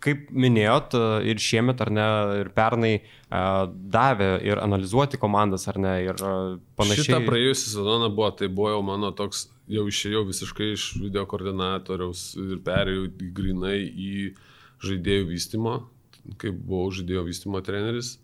[0.00, 0.94] kaip minėjot,
[1.26, 2.08] ir šiemet, ar ne,
[2.44, 2.94] ir pernai
[3.30, 6.22] davė ir analizuoti komandas, ar ne, ir
[6.78, 7.10] panašiai.
[7.10, 12.24] Šitą praėjusią sezoną buvo, tai buvo jau mano toks jau išėjau visiškai iš video koordinatoriaus
[12.40, 13.06] ir perėjau
[13.36, 14.12] grinai į
[14.84, 15.76] žaidėjų vystimo,
[16.40, 18.16] kaip buvau žaidėjo vystimo treneris,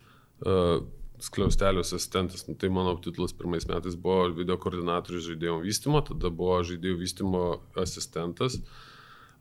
[0.44, 0.80] uh,
[1.22, 2.44] skliaustelio asistentas.
[2.48, 7.46] Nu, tai mano titulas pirmais metais buvo video koordinatorius žaidėjų vystimo, tada buvo žaidėjų vystimo
[7.80, 8.61] asistentas.
[8.61, 8.95] Uh,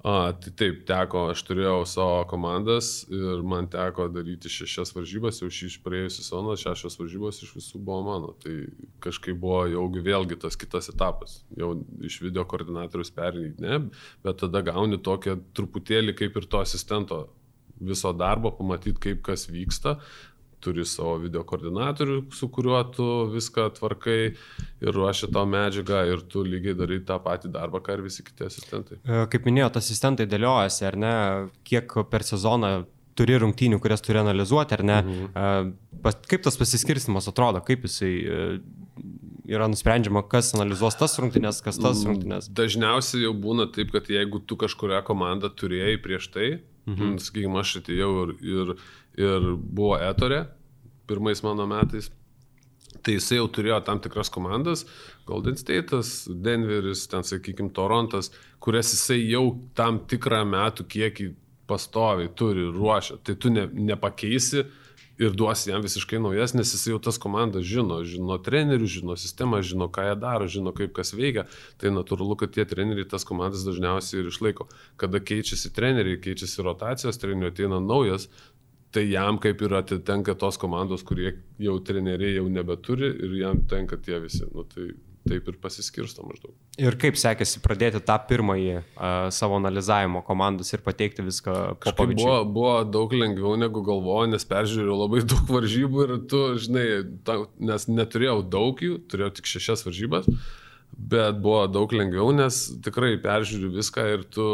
[0.05, 5.49] A, tai taip, teko, aš turėjau savo komandas ir man teko daryti šešias varžybas, jau
[5.49, 8.35] šį praėjusią sezoną šešios varžybos iš visų buvo mano.
[8.43, 8.53] Tai
[9.01, 11.39] kažkaip buvo jau vėlgi tas kitas etapas.
[11.57, 11.71] Jau
[12.05, 13.79] iš video koordinatorius perėjai, ne,
[14.21, 17.23] bet tada gauni tokią truputėlį kaip ir to asistento
[17.81, 19.97] viso darbo, pamatyti, kaip kas vyksta,
[20.65, 26.43] turi savo video koordinatorių, su kuriuo tu viską tvarkai ir ruoši tau medžiagą ir tu
[26.45, 28.99] lygiai darai tą patį darbą, ką ir visi kiti asistentai.
[29.03, 31.15] E, kaip minėjote, asistentai dėliojasi, ar ne,
[31.67, 32.75] kiek per sezoną
[33.15, 34.97] turi rungtynių, kurias turi analizuoti, ar ne.
[35.03, 35.29] Mhm.
[36.03, 38.41] E, kaip tas pasiskirstimas atrodo, kaip jisai e,
[39.49, 42.49] yra nusprendžiama, kas analizuos tas rungtynės, kas tas mm, rungtynės?
[42.57, 46.49] Dažniausiai jau būna taip, kad jeigu tu kažkuria komanda turėjai prieš tai,
[46.89, 47.17] mhm.
[47.23, 48.73] sakykime, aš atėjau ir, ir
[49.17, 50.45] ir buvo Etorė
[51.07, 52.11] pirmais mano metais.
[53.03, 54.85] Tai jisai jau turėjo tam tikras komandas,
[55.27, 58.31] Golden State'as, Denveris, ten sakykime Torontas,
[58.63, 61.27] kurias jisai jau tam tikrą metų kiekį
[61.69, 63.19] pastoviai turi ruošę.
[63.25, 64.63] Tai tu ne, nepakeisi
[65.21, 69.61] ir duosi jam visiškai naujas, nes jis jau tas komandas žino, žino trenerių, žino sistemą,
[69.63, 71.45] žino, ką jie daro, žino, kaip kas veikia.
[71.81, 74.67] Tai natūralu, kad tie treneriai tas komandas dažniausiai ir išlaiko.
[75.01, 78.27] Kada keičiasi treneriai, keičiasi rotacijos, trenerių ateina naujas,
[78.95, 83.99] tai jam kaip ir atitenka tos komandos, kurie jau treneriai jau nebeturi ir jam tenka
[83.99, 84.45] tie visi.
[84.53, 84.93] Nu, tai
[85.25, 86.53] taip ir pasiskirsto maždaug.
[86.77, 92.27] Ir kaip sekėsi pradėti tą pirmąjį uh, savo analizavimo komandos ir pateikti viską po pavyzdžių?
[92.27, 96.85] Buvo, buvo daug lengviau negu galvojau, nes peržiūrėjau labai daug varžybų ir tu, žinai,
[97.25, 97.39] ta,
[97.71, 100.29] nes neturėjau daug jų, turėjau tik šešias varžybas.
[100.29, 100.64] Uh,
[100.95, 102.55] Bet buvo daug lengviau, nes
[102.85, 104.45] tikrai peržiūri viską ir tu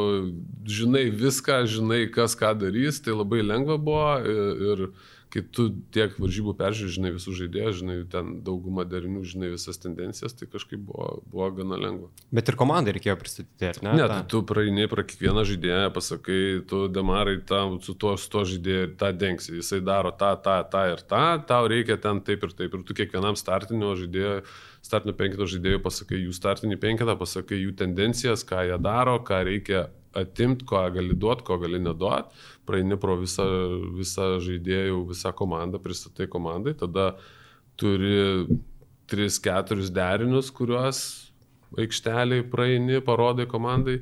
[0.65, 4.87] žinai viską, žinai, kas ką darys, tai labai lengva buvo ir, ir
[5.31, 10.35] kai tu tiek varžybų peržiūri, žinai visus žaidėjus, žinai ten daugumą derinių, žinai visas tendencijas,
[10.35, 12.09] tai kažkaip buvo, buvo gana lengva.
[12.35, 13.93] Bet ir komandai reikėjo pristatyti, ar ne?
[14.01, 18.43] Ne, tai tu praeini pra kiekvieną žaidėją, pasakai, tu demarai tam, su tuo, su tuo
[18.49, 22.57] žaidėju tą dengsi, jisai daro tą, tą, tą ir tą, tau reikia ten taip ir
[22.57, 22.75] taip.
[22.75, 24.41] Ir tu kiekvienam startinio žaidėjui
[24.91, 29.85] startinio penketo žaidėjų pasakai jų startinį penketą, pasakai jų tendencijas, ką jie daro, ką reikia
[30.17, 33.45] atimti, ko gali duoti, ko gali neduoti, praeini pro visą,
[33.95, 37.13] visą žaidėjų, visą komandą, pristatai komandai, tada
[37.79, 38.47] turi
[39.11, 40.99] 3-4 derinius, kuriuos
[41.79, 44.01] aikšteliai praeini, parodai komandai.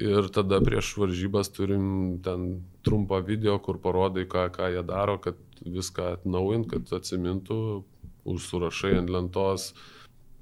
[0.00, 5.36] Ir tada prieš varžybas turim ten trumpą video, kur parodai, ką, ką jie daro, kad
[5.60, 7.58] viską atnaujinti, kad atsimintų,
[8.32, 9.72] užsurašai ant lentos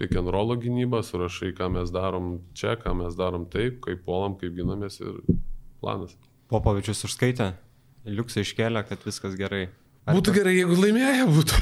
[0.00, 4.38] pick and roll gynybą, surašai, ką mes darom čia, ką mes darom taip, kaip puolam,
[4.40, 5.20] kaip ginamės ir
[5.82, 6.16] planas.
[6.50, 7.52] Popovičius užskaitė,
[8.08, 9.68] liuksą iškelia, kad viskas gerai.
[10.08, 11.58] Ar būtų gerai, jeigu laimėję būtų.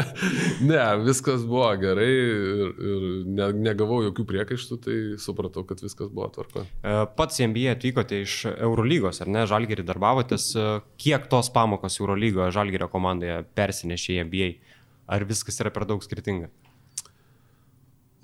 [0.70, 6.28] ne, viskas buvo gerai ir, ir ne, negavau jokių priekaištų, tai supratau, kad viskas buvo
[6.34, 6.66] tvarko.
[6.68, 10.50] E, pats MBA atvykote iš Eurolygos, ar ne, Žalgerį darbavotės.
[10.52, 10.66] E,
[11.00, 14.50] kiek tos pamokos Eurolygoje Žalgerio komandoje persinešė į MBA?
[15.16, 16.52] Ar viskas yra per daug skirtinga?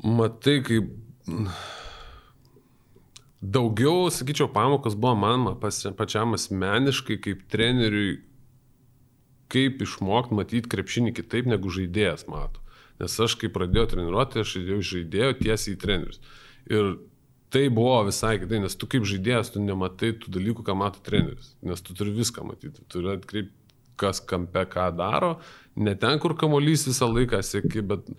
[0.04, 0.92] Matai, kaip
[3.42, 5.46] daugiau, sakyčiau, pamokos buvo man
[5.98, 8.18] pačiam asmeniškai, kaip treneriui
[9.52, 12.60] kaip išmokti matyti krepšinį kitaip negu žaidėjas mato.
[12.98, 16.20] Nes aš kai pradėjau treniruoti, aš jau žaidėjau tiesiai į trenerius.
[16.68, 16.98] Ir
[17.54, 21.54] tai buvo visai kitai, nes tu kaip žaidėjas, tu nematai tų dalykų, ką mato treneris.
[21.64, 22.82] Nes tu turi viską matyti.
[22.82, 23.54] Tu turi atkreipti,
[23.98, 25.38] kas kampe ką daro.
[25.78, 28.10] Ne ten, kur kamolys visą laiką sėki, bet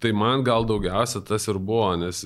[0.00, 2.22] tai man gal daugiausia tas ir buvo, nes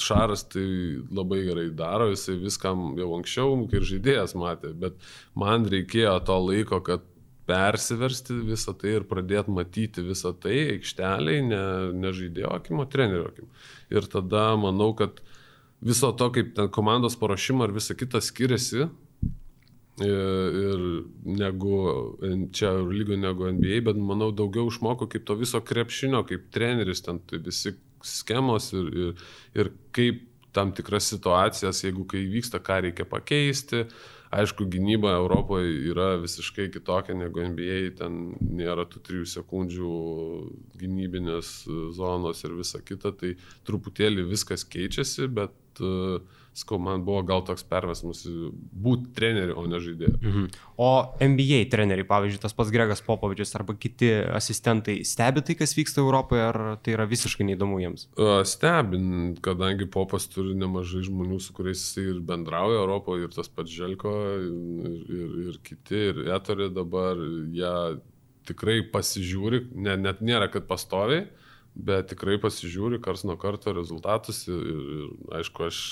[0.00, 0.64] Šaras tai
[1.12, 4.96] labai gerai daro, jisai viskam jau anksčiau, ir žaidėjas matė, bet
[5.36, 7.04] man reikėjo to laiko, kad
[7.48, 11.62] persiversti visą tai ir pradėti matyti visą tai aikšteliai, ne,
[11.96, 13.48] ne žaidėjo akim, o trenerio akim.
[13.92, 15.22] Ir tada manau, kad
[15.84, 18.88] viso to, kaip ten komandos paruošimo ir visa kita skiriasi
[20.04, 20.84] ir, ir
[21.38, 21.78] negu
[22.54, 27.20] čia lygo negu NBA, bet manau daugiau išmoko kaip to viso krepšinio, kaip treneris, ten
[27.26, 29.26] tai visi schemos ir, ir,
[29.58, 30.22] ir kaip
[30.54, 33.84] tam tikras situacijas, jeigu kai vyksta, ką reikia pakeisti,
[34.28, 39.92] Aišku, gynyba Europoje yra visiškai kitokia negu NBA, ten nėra tų trijų sekundžių
[40.76, 41.52] gynybinės
[41.96, 46.20] zonos ir visa kita, tai truputėlį viskas keičiasi, bet uh,
[46.58, 50.18] skau, man buvo gal toks pervesmas būti treneriu, o ne žaidėju.
[50.18, 50.48] Mhm.
[50.78, 50.90] O
[51.22, 56.44] NBA treneriai, pavyzdžiui, tas pats Gregas Popovičius arba kiti asistentai, stebi tai, kas vyksta Europoje,
[56.48, 58.08] ar tai yra visiškai neįdomu jiems?
[58.48, 59.08] Stebin,
[59.44, 64.14] kadangi Popas turi nemažai žmonių, su kuriais jis ir bendrauja Europoje, ir tas pats Želko,
[64.44, 67.18] ir, ir, ir kiti, ir Etorė dabar,
[67.54, 67.74] jie
[68.48, 71.26] tikrai pasižiūri, ne, net nėra, kad pastoviai,
[71.78, 75.82] bet tikrai pasižiūri kars nuo karto rezultatus ir, ir aišku, aš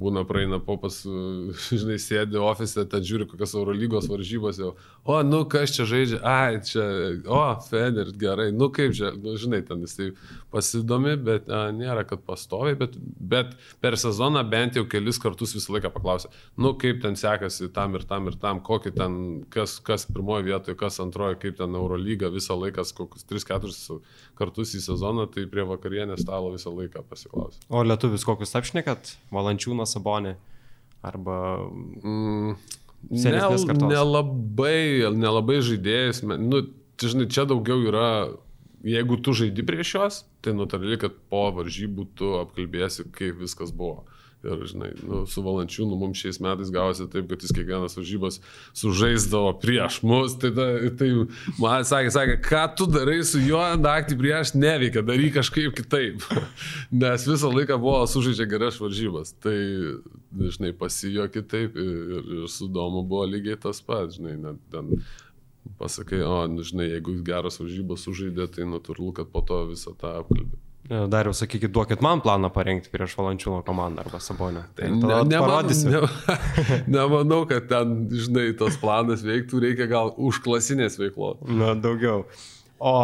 [0.00, 1.02] būna praeina popas,
[1.80, 4.72] žinai, sėdi ofise, ten žiūri kokias Eurolygos varžybos jau,
[5.04, 6.84] o, nu, kas čia žaidžia, ai, čia,
[7.28, 10.10] o, Feder, gerai, nu, kaip čia, nu, žinai, ten jisai
[10.54, 15.76] pasidomi, bet a, nėra, kad pastoviai, bet, bet per sezoną bent jau kelis kartus visą
[15.76, 19.20] laiką paklausia, nu, kaip ten sekasi tam ir tam ir tam, kokį ten,
[19.52, 24.00] kas, kas pirmoje vietoje, kas antroje, kaip ten Eurolyga visą laiką, kokius 3-4
[24.40, 27.62] kartus į sezoną, tai prie vakarienės stalo visą laiką pasiklausia.
[27.68, 29.14] O lietuvis kokius apšnekat?
[29.34, 30.36] Valančiūnas Sabonį
[31.06, 31.38] arba...
[32.02, 32.56] Mm,
[33.08, 33.56] nel,
[33.88, 36.64] nelabai, nelabai žaidėjas, nu,
[37.00, 38.08] žinai, čia daugiau yra,
[38.84, 44.04] jeigu tu žaidi prieš juos, tai natūraliai, kad po varžybų tu apkalbėsi, kaip viskas buvo.
[44.40, 48.38] Ir, žinai, nu, su Valančiūnu mums šiais metais gavosi taip, kad jis kiekvienas varžybas
[48.80, 50.38] sužaisdavo prieš mus.
[50.40, 51.10] Tai, ta, tai
[51.60, 56.24] man sakė, sakė, ką tu darai su juo naktį prieš, neveikia, daryk kažkaip kitaip.
[57.02, 59.34] Nes visą laiką buvo sužaidžia geras varžybas.
[59.44, 59.58] Tai,
[60.40, 64.96] žinai, pasijo kitaip ir, ir su domu buvo lygiai tas pats, žinai, net ten
[65.76, 70.16] pasakai, o, nu, žinai, jeigu geras varžybas sužaidė, tai natūralu, kad po to visą tą
[70.24, 70.64] apkalbė.
[70.90, 74.64] E, Dariau, sakykit, duokit man planą parengti prieš Valančiūno komandą arba Sabonę.
[74.74, 76.02] Tai ne, neparodysiu.
[76.02, 76.38] Ne,
[76.96, 81.38] nemanau, kad ten, žinai, tas planas veiktų, reikia gal užklasinės veiklos.
[81.46, 82.24] Na, daugiau.
[82.82, 82.94] O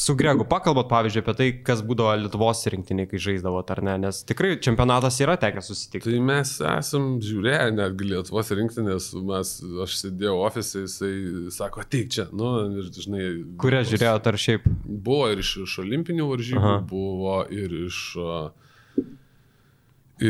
[0.00, 4.22] su Gregu pakalbot, pavyzdžiui, apie tai, kas būdavo Lietuvos rinktiniai, kai žaisdavo, ar ne, nes
[4.24, 6.06] tikrai čempionatas yra tekę susitikti.
[6.06, 9.52] Tai mes esam žiūrėję netgi Lietuvos rinktinės, mes,
[9.84, 11.12] aš sėdėjau ofise, jisai
[11.52, 13.26] sako, ateik čia, nu, ir žinai.
[13.60, 14.72] Kurią žiūrėjote ar šiaip?
[14.88, 16.80] Buvo ir iš, iš olimpinių varžybų, Aha.
[16.88, 18.00] buvo ir iš,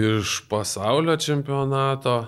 [0.02, 2.18] iš pasaulio čempionato.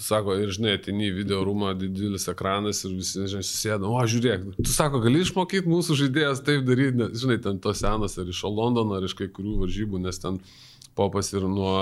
[0.00, 4.46] Sako, ir žinai, atini į video rūmą, didelis ekranas ir visi, žinai, susėda, o žiūrėk,
[4.58, 8.42] tu sako, gali išmokyti mūsų žaidėjas taip daryti, nes, žinai, ten to senas ar iš
[8.48, 10.40] Londono, ar iš kai kurių varžybų, nes ten
[10.96, 11.76] popas ir nuo,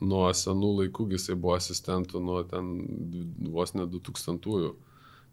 [0.00, 2.72] nuo senų laikų jisai buvo asistentų, nuo ten
[3.52, 4.74] vos ne 2000-ųjų.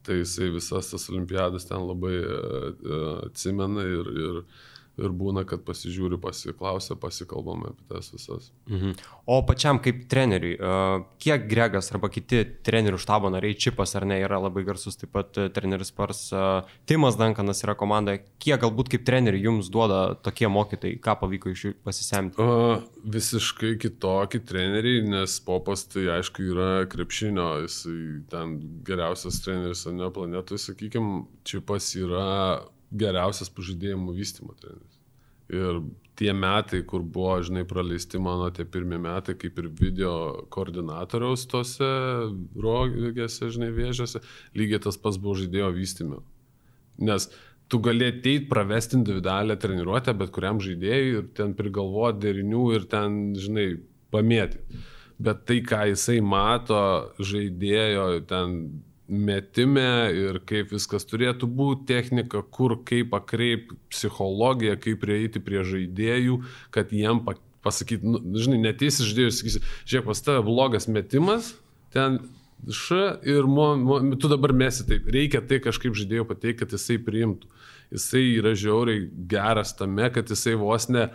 [0.03, 4.41] Tai jisai visas tas olimpiadas ten labai uh, atsimena ir, ir
[5.01, 8.51] ir būna, kad pasižiūri, pasiklausia, pasikalbame apie tas visas.
[8.69, 8.93] Mhm.
[9.25, 10.57] O pačiam kaip treneriui,
[11.23, 15.39] kiek Gregas arba kiti trenerių štabo nariai, Čipas ar ne, yra labai garsus, taip pat
[15.39, 16.25] uh, treneris Pars,
[16.89, 21.65] Timas Dankanas yra komanda, kiek galbūt kaip treneriui jums duoda tokie mokytojai, ką pavyko iš
[21.65, 22.43] jų pasisemti?
[22.43, 22.83] Uh,
[23.15, 27.79] visiškai kitokie treneriai, nes popas tai aišku yra krepšinio, jis
[28.29, 34.99] ten geriausias treneris, o ne planetui, sakykime, Čipas yra geriausias pažydėjimų vystymo treneris.
[35.53, 35.81] Ir
[36.17, 40.13] tie metai, kur buvo, žinai, praleisti mano tie pirmie metai, kaip ir video
[40.53, 41.89] koordinatoriaus tose
[42.55, 44.21] rogėse, žinai, vėžiose,
[44.57, 46.21] lygiai tas pats buvo žaidėjo vystymio.
[47.03, 47.27] Nes
[47.67, 53.21] tu gali ateiti pravesti individualią treniruotę bet kuriam žaidėjui ir ten prigalvoti derinių ir ten,
[53.39, 53.67] žinai,
[54.13, 54.61] pamėti.
[55.23, 56.83] Bet tai, ką jisai mato
[57.21, 58.57] žaidėjo ten
[59.07, 66.39] metime ir kaip viskas turėtų būti, technika, kur, kaip pakreip, psichologija, kaip prieiti prie žaidėjų,
[66.73, 67.23] kad jiem
[67.63, 71.53] pasakyti, nu, žinai, neteisi žaidėjus, sakysi, žiūrėk, pas tave blogas metimas,
[71.95, 72.21] ten
[72.63, 76.99] š ir mo, mo, tu dabar mesi taip, reikia tai kažkaip žaidėjų pateikti, kad jisai
[77.03, 77.51] priimtų.
[77.93, 81.09] Jisai yra žiauriai geras tame, kad jisai vos ne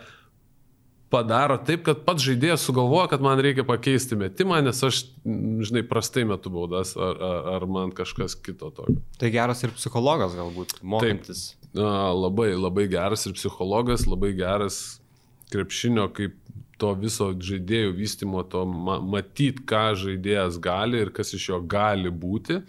[1.09, 6.25] padaro taip, kad pats žaidėjas sugalvoja, kad man reikia pakeisti metimą, nes aš, žinai, prastai
[6.29, 8.99] metu baudas, ar, ar, ar man kažkas kito tokio.
[9.21, 11.51] Tai geras ir psichologas galbūt, mokantis.
[11.69, 11.83] Taip,
[12.17, 14.99] labai, labai geras ir psichologas, labai geras
[15.53, 16.37] krepšinio kaip
[16.79, 22.11] to viso žaidėjų vystimo, to ma matyt, ką žaidėjas gali ir kas iš jo gali
[22.13, 22.61] būti,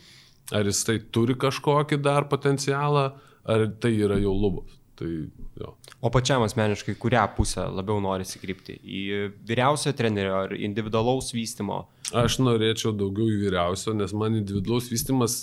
[0.50, 3.11] ar jis tai turi kažkokį dar potencialą,
[3.46, 4.80] ar tai yra jau lubos.
[5.00, 5.08] Tai,
[5.56, 5.70] jo.
[6.04, 8.76] O pačiam asmeniškai, kurią pusę labiau nori įsikrypti?
[8.84, 9.00] Į
[9.48, 11.86] vyriausio trenerio ar individualaus vystimo?
[12.12, 15.38] Aš norėčiau daugiau į vyriausio, nes man individualaus vystimas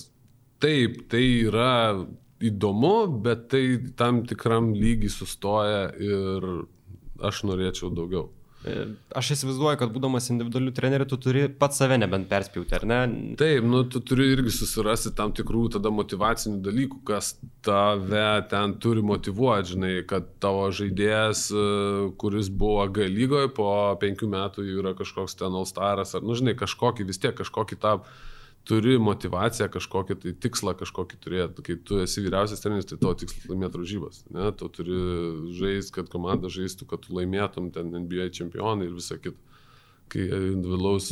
[0.61, 1.71] taip, tai yra
[2.43, 3.63] įdomu, bet tai
[3.97, 6.49] tam tikram lygiai sustoja ir
[7.25, 8.27] aš norėčiau daugiau.
[9.15, 12.99] Aš įsivaizduoju, kad būdamas individualiu treneriu, tu turi pats save nebent perspjauti, ar ne?
[13.39, 19.05] Taip, nu, tu turi irgi susirasti tam tikrų tada motivacinių dalykų, kas tave ten turi
[19.05, 21.67] motivuoti, žinai, kad tavo žaidėjas, e,
[22.19, 23.69] kuris buvo G lygoje, po
[24.01, 27.99] penkių metų yra kažkoks ten All Staras, ar, nu, žinai, kažkokį vis tiek, kažkokį tą...
[28.01, 28.35] Ta
[28.67, 31.63] turi motivaciją kažkokį tai tikslą kažkokį turėti.
[31.65, 34.21] Kai tu esi vyriausias treneris, tai tavo tikslas laimėti varžybas.
[34.33, 34.51] Ne?
[34.59, 35.01] Tu turi
[35.57, 39.39] žaisti, kad komanda žaistų, kad tu laimėtum ten NBA čempionai ir visa kita.
[40.07, 41.09] Kai individualaus,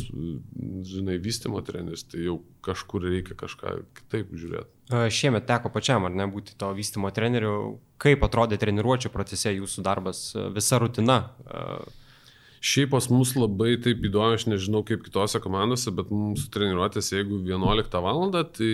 [0.88, 4.72] žinai, vystimo treneris, tai jau kažkur reikia kažką kitaip žiūrėti.
[5.12, 7.76] Šiemet teko pačiam, ar ne, būti to vystimo treneriu.
[8.00, 11.20] Kaip atrodė treniruočio procese jūsų darbas, visa rutina?
[11.44, 12.04] Uh
[12.66, 17.38] Šiaip pas mus labai taip įdomu, aš nežinau kaip kitose komandose, bet mūsų treniruotės, jeigu
[17.46, 18.22] 11 val.
[18.56, 18.70] tai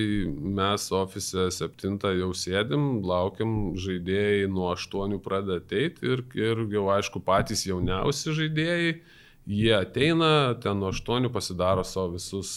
[0.58, 7.20] mes ofise 7 jau sėdim, laukiam, žaidėjai nuo 8 pradeda ateiti ir, ir jau aišku
[7.26, 8.94] patys jauniausi žaidėjai,
[9.46, 10.30] jie ateina,
[10.62, 12.54] ten nuo 8 pasidaro savo visus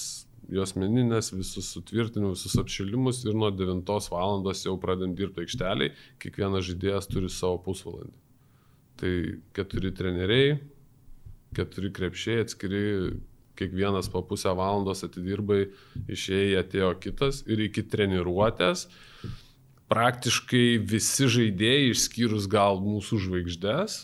[0.47, 4.45] jos meninės, visus sutvirtinimus, visus apšilimus ir nuo 9 val.
[4.53, 8.15] jau pradedam dirbti aikšteliai, kiekvienas žaidėjas turi savo pusvalandį.
[8.95, 9.13] Tai
[9.51, 10.55] keturi treneriai,
[11.55, 12.83] keturi krepšiai atskiri,
[13.55, 15.65] kiekvienas po pusę valandos atidirbai,
[16.11, 18.87] išėjai atėjo kitas ir iki treniruotės
[19.91, 23.99] praktiškai visi žaidėjai, išskyrus gal mūsų žvaigždės,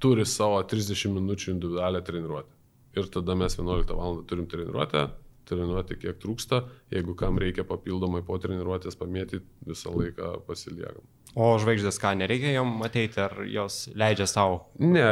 [0.00, 2.54] turi savo 30 minučių individualią treniruotę.
[2.98, 4.22] Ir tada mes 11 val.
[4.26, 5.04] turim treniruotę,
[5.50, 11.04] treniruoti kiek trūksta, jeigu kam reikia papildomai po treniruotės pamėtyti, visą laiką pasiliekam.
[11.38, 14.64] O žvaigždės ką, nereikia jom ateiti, ar jos leidžia savo?
[14.82, 15.04] Ne,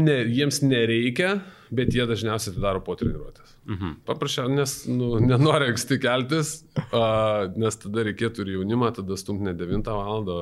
[0.00, 1.34] ne, jiems nereikia,
[1.74, 3.52] bet jie dažniausiai tai daro po treniruotės.
[3.68, 3.98] Mhm.
[4.08, 6.52] Paprasčiausiai, nes nu, nenori anksti keltis,
[6.88, 10.32] a, nes tada reikėtų ir jaunimą, tada stumti ne 9 val.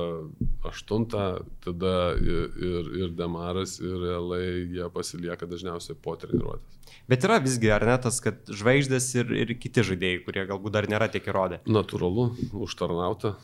[0.67, 4.45] 8, tada ir, ir, ir Demaras, ir Elai
[4.77, 6.79] jie pasilieka dažniausiai po treniruotės.
[7.11, 10.87] Bet yra visgi, ar ne tas, kad žvaigždės ir, ir kiti žaidėjai, kurie galbūt dar
[10.87, 11.59] nėra tiek įrodę?
[11.67, 12.31] Natūralu,
[12.63, 13.35] užtarnauta.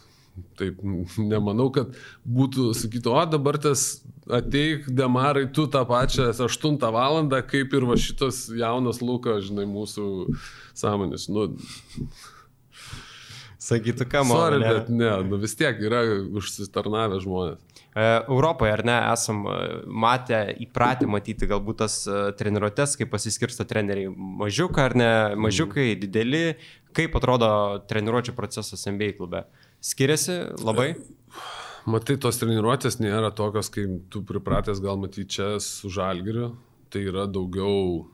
[0.58, 0.80] Taip,
[1.22, 1.94] nemanau, kad
[2.26, 7.98] būtų sakytų, o dabar tas ateik, demarai, tu tą pačią 8 valandą, kaip ir va
[8.02, 10.08] šitas jaunas Lukas, žinai, mūsų
[10.80, 11.28] sąmonės.
[11.30, 11.52] Nu,
[13.64, 14.36] Sakytų, ką man.
[14.36, 16.02] Sorry, bet ne, nu vis tiek yra
[16.36, 17.62] užsitarnavę žmonės.
[17.94, 23.64] E, Europoje, ar ne, esam e, matę, įpratę matyti galbūt tas e, treniruotės, kaip pasiskirsto
[23.70, 24.10] treneriai.
[24.42, 25.12] Mažiukai ar ne,
[25.46, 26.58] mažiukai, dideli.
[26.94, 27.50] Kaip atrodo
[27.90, 29.44] treniruočio procesas MBA klube?
[29.84, 30.94] Skiriasi labai?
[31.90, 36.54] Matai, tos treniruotės nėra tokios, kaip tu pripratęs gal matyti čia su žalgiriu.
[36.94, 38.06] Tai yra daugiau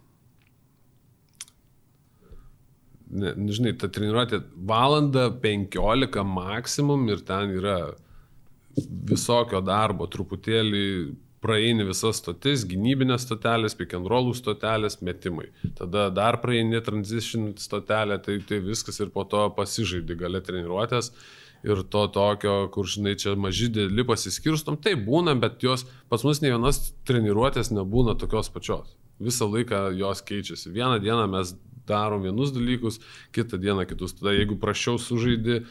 [3.10, 7.80] ne, žinai, ta treniruotė valanda 15 maksimum ir ten yra
[9.10, 10.86] visokio darbo, truputėlį
[11.44, 13.76] praeini visas stotis, gynybinės stotelės,
[14.14, 15.50] rollų stotelės, metimai.
[15.78, 21.14] Tada dar praeini transition stotelę, tai, tai viskas ir po to pasižaidi gale treniruotės.
[21.64, 26.40] Ir to tokio, kur, žinai, čia maži dėli pasiskirstom, tai būna, bet jos pas mus
[26.40, 28.96] ne vienas treniruotės nebūna tokios pačios.
[29.20, 30.72] Visą laiką jos keičiasi.
[30.72, 31.52] Vieną dieną mes
[31.90, 33.00] darom vienus dalykus,
[33.36, 34.14] kitą dieną kitus.
[34.16, 35.64] Tada jeigu prašiau sužaidži,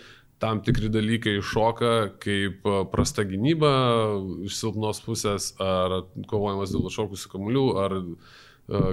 [0.42, 3.72] tam tikri dalykai iššoka, kaip e, prasta gynyba
[4.46, 8.36] iš silpnos pusės, ar kovojimas dėl šokusių kamuolių, ar uh,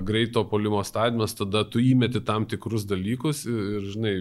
[0.02, 4.16] greito polimo stadimas, tada tu įmeti tam tikrus dalykus ir žinai,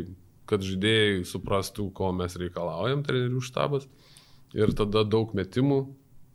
[0.50, 3.86] kad žaidėjai suprastų, ko mes reikalaujam, trenerių štabas.
[4.54, 5.78] Ir tada daug metimų,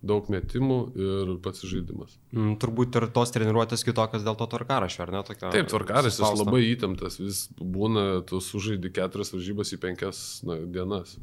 [0.05, 2.15] daug metimų ir pats žaidimas.
[2.31, 5.23] Mm, turbūt ir tos treniruotės kitokios dėl to tvarkarašio, ar ne?
[5.27, 11.17] Tokia Taip, tvarkaraštis labai įtemptas, vis būna, tu sužaidi keturias varžybas į penkias na, dienas.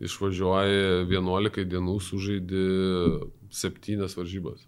[0.00, 2.64] Išvažiuoji 11 dienų, sužaidi
[3.52, 4.64] 7 varžybas.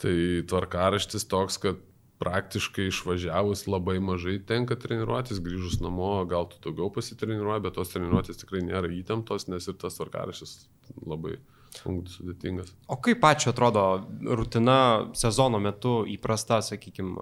[0.00, 0.16] Tai
[0.48, 1.80] tvarkaraštis toks, kad
[2.20, 8.42] praktiškai išvažiavus labai mažai tenka treniruotis, grįžus namo gal tu daugiau pasitreniruoji, bet tos treniruotės
[8.42, 10.52] tikrai nėra įtemptos, nes ir tas tvarkaraštis
[11.00, 11.38] labai
[11.78, 12.72] sudėtingas.
[12.90, 13.84] O kaip pačio atrodo
[14.26, 17.16] rutina sezono metu įprasta, sakykime,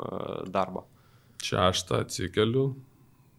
[0.55, 0.87] darbo?
[1.45, 2.73] Šeštą atsikeliu.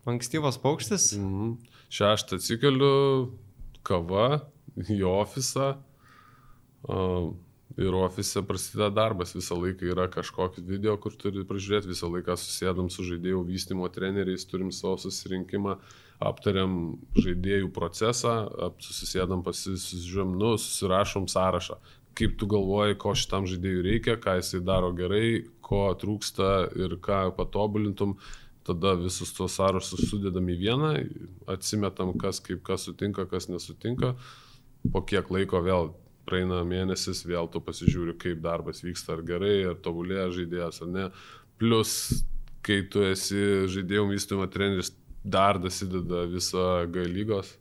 [0.09, 1.11] Ankstyvas paukštis?
[1.17, 1.57] Mhm.
[1.93, 2.93] Šeštą atsikeliu,
[3.83, 4.45] kava
[4.87, 5.75] į ofisą.
[6.87, 7.33] Uh,
[7.77, 12.89] ir ofise prasideda darbas, visą laiką yra kažkoks video, kur turi pražiūrėti, visą laiką susėdam
[12.91, 15.77] su žaidėjų vystymo treneriais, turim savo susirinkimą,
[16.19, 16.73] aptariam
[17.15, 18.33] žaidėjų procesą,
[18.83, 21.79] susėdam, pasižiūrėm, nu, susirašom sąrašą,
[22.19, 27.29] kaip tu galvoji, ko šitam žaidėjui reikia, ką jisai daro gerai, ko trūksta ir ką
[27.37, 28.17] patobulintum.
[28.67, 30.89] Tada visus tos sąrašus sudedam į vieną,
[31.49, 34.13] atsimetam, kas kaip kas sutinka, kas nesutinka.
[34.93, 35.93] Po kiek laiko vėl
[36.29, 41.07] praeina mėnesis, vėl tu pasižiūri, kaip darbas vyksta, ar gerai, ar tobulėja žaidėjas, ar ne.
[41.59, 41.93] Plus,
[42.65, 44.93] kai tu esi žaidėjų vystymo treneris,
[45.29, 47.53] dar dasideda visa G lygos,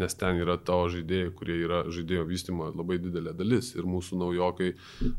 [0.00, 4.72] nes ten yra tavo žaidėjai, kurie yra žaidėjo vystymo labai didelė dalis ir mūsų naujokai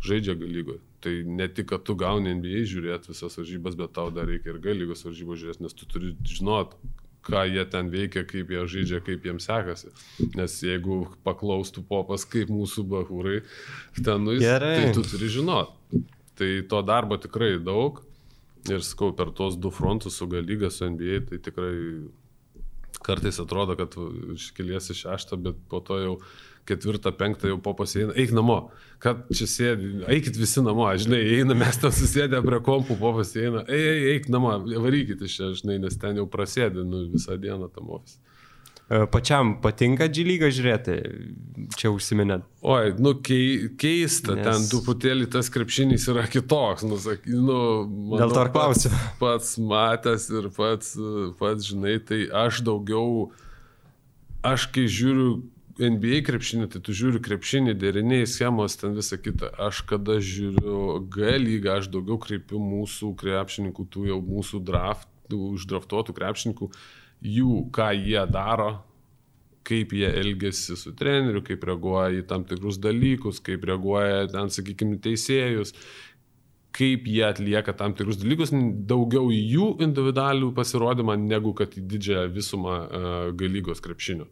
[0.04, 0.82] žaidžia G lygoje.
[1.06, 4.62] Tai ne tik, kad tu gauni NBA žiūrėti visas varžybas, bet tau dar reikia ir
[4.64, 6.76] G lygos varžybos žiūrėti, nes tu turi žinot,
[7.26, 9.94] ką jie ten veikia, kaip jie žaidžia, kaip jiems sekasi.
[10.38, 13.40] Nes jeigu paklaustų popas, kaip mūsų bahūrai
[14.02, 15.74] ten nuės, tai tu turi žinot.
[16.36, 18.04] Tai to darbo tikrai daug.
[18.72, 21.76] Ir skau, per tuos du frontus su Galyga, su NBA, tai tikrai
[23.06, 23.94] kartais atrodo, kad
[24.34, 26.16] iškeliesi šeštą, bet po to jau
[26.66, 28.72] ketvirtą, penktą jau po pasieina, eik namo,
[29.04, 33.62] kad čia sėdi, eikit visi namo, žinai, eina, mes ten susėdę prie kompų, po pasieina,
[33.70, 34.56] eik, eik, namo,
[34.88, 38.18] varykit iš čia, žinai, nes ten jau prasėdi nu, visą dieną tam ofise.
[38.86, 40.96] Pačiam patinka džilygą žiūrėti,
[41.74, 42.44] čia užsiminėt.
[42.62, 44.46] Oi, nu kei, keista, Nes...
[44.46, 47.58] ten truputėlį tas krepšinys yra kitoks, nu, sak, nu
[47.90, 48.92] manau, Dėl to ar klausiu.
[48.94, 50.92] Pats, pats matęs ir pats,
[51.40, 53.32] pats, žinai, tai aš daugiau,
[54.46, 55.32] aš kai žiūriu
[55.82, 59.50] NBA krepšinį, tai tu žiūri krepšinį, deriniai, schemos, ten visa kita.
[59.66, 66.16] Aš kada žiūriu G lygą, aš daugiau kreipiu mūsų krepšininkų, tų jau mūsų draft, uždraftuotų
[66.16, 66.70] krepšininkų,
[67.24, 68.72] jų, ką jie daro,
[69.66, 75.00] kaip jie elgesi su treneriu, kaip reaguoja į tam tikrus dalykus, kaip reaguoja ten, sakykime,
[75.02, 75.74] teisėjus,
[76.76, 78.54] kaip jie atlieka tam tikrus dalykus,
[78.90, 84.28] daugiau į jų individualių pasirodymą, negu kad į didžiąją visumą uh, galygos krepšinio.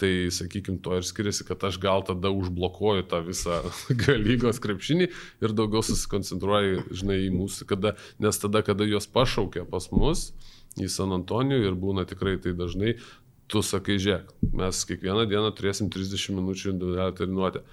[0.00, 3.58] Tai, sakykime, to ir skiriasi, kad aš gal tada užblokuoju tą visą
[4.06, 5.10] galygos krepšinį
[5.44, 7.92] ir daugiau susikoncentruoju, žinai, į mūsų, kada,
[8.22, 10.30] nes tada, kada juos pašaukia pas mus
[10.80, 12.94] į San Antonijų ir būna tikrai tai dažnai,
[13.50, 17.64] tu sakai, žiūrėk, mes kiekvieną dieną turėsim 30 minučių individualią treniruotę.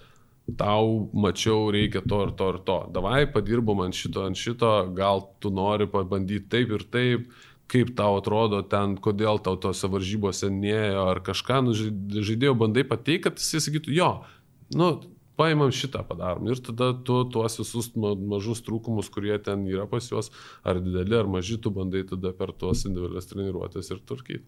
[0.57, 2.77] Tau mačiau, reikia to ir to ir to.
[2.95, 7.27] Davai, padirbom ant šito, ant šito, gal tu nori pabandyti taip ir taip
[7.71, 13.27] kaip tau atrodo ten, kodėl tau tose varžybose nėjo ar kažką, nu, žaidėjo bandai pateikti,
[13.27, 14.11] kad jis sakytų, jo,
[14.75, 14.91] nu,
[15.37, 20.31] paimam šitą padarom ir tada tu tuos visus mažus trūkumus, kurie ten yra pas juos,
[20.65, 24.41] ar dideli, ar maži, tu bandai tada per tuos individualias treniruotės ir turkyti.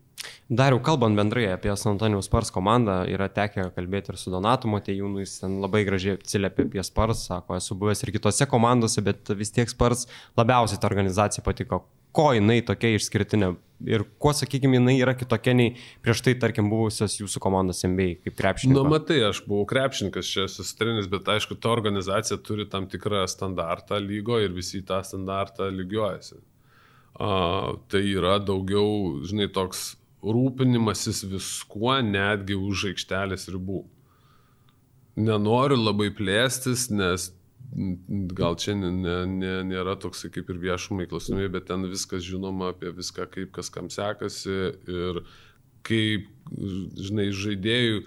[0.49, 4.71] Dar jau kalbant bendrai apie San Antonijos Spars komandą, yra tekę kalbėti ir su Donatu
[4.71, 9.29] Matejūnu, jis ten labai gražiai atsiliepia apie Spars, sako, esu buvęs ir kitose komandose, bet
[9.37, 10.07] vis tiek Spars
[10.39, 11.85] labiausiai ta organizacija patiko
[12.15, 13.53] ko jinai tokia išskirtinė
[13.87, 18.35] ir kuo, sakykime, jinai yra kitokia nei prieš tai, tarkim, buvusios jūsų komandos MBA kaip
[18.39, 18.75] krepšininkas?
[18.75, 24.01] Nu, matai, aš buvau krepšininkas čia susitrinis, bet aišku, ta organizacija turi tam tikrą standartą
[24.03, 26.41] lygo ir visi tą standartą lygiuojasi.
[27.19, 29.93] Uh, tai yra daugiau, žinai, toks
[30.23, 33.85] rūpinimasis viskuo netgi už aikštelės ribų.
[35.19, 37.33] nenoriu labai plėstis, nes
[38.33, 38.89] gal čia ne,
[39.29, 43.69] ne, nėra toksai kaip ir viešumai klausimai, bet ten viskas žinoma apie viską, kaip kas
[43.73, 44.57] kam sekasi
[44.89, 45.21] ir
[45.85, 46.27] kaip,
[46.99, 48.01] žinai, žaidėjų,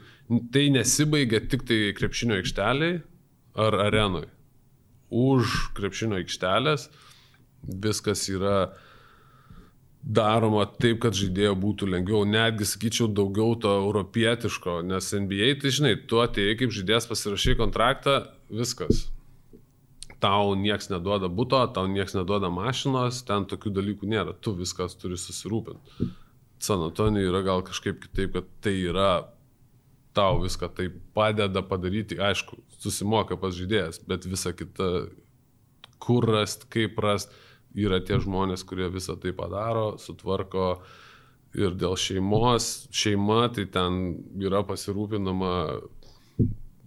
[0.53, 3.00] tai nesibaigia tik tai krepšinio aikšteliai
[3.62, 4.26] ar arenui.
[5.12, 6.88] Už krepšinio aikštelės
[7.62, 8.72] viskas yra
[10.03, 15.96] daroma taip, kad žaidėjo būtų lengviau, netgi sakyčiau daugiau to europietiško, nes NBA, tai žinai,
[16.11, 19.07] tu atėjai kaip žaidėjas pasirašai kontraktą, viskas.
[20.22, 25.18] Tau nieks neduoda būto, tau nieks neduoda mašinos, ten tokių dalykų nėra, tu viskas turi
[25.18, 26.10] susirūpinti.
[26.62, 29.12] San Antonijai yra gal kažkaip kitaip, kad tai yra
[30.14, 34.90] tau viską tai padeda padaryti, aišku, susimoka pas žaidėjas, bet visa kita,
[36.02, 37.32] kur rast, kaip rast,
[37.74, 40.82] yra tie žmonės, kurie visą tai padaro, sutvarko
[41.56, 43.98] ir dėl šeimos, šeima tai ten
[44.40, 45.52] yra pasirūpinama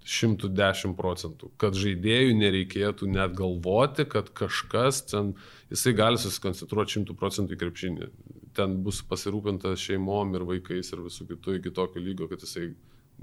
[0.05, 5.33] 110 procentų, kad žaidėjų nereikėtų net galvoti, kad kažkas ten,
[5.73, 8.09] jisai gali susikoncentruoti 100 procentų į krepšinį.
[8.55, 12.69] Ten bus pasirūpinta šeimom ir vaikais ir visų kitų iki tokio lygio, kad jisai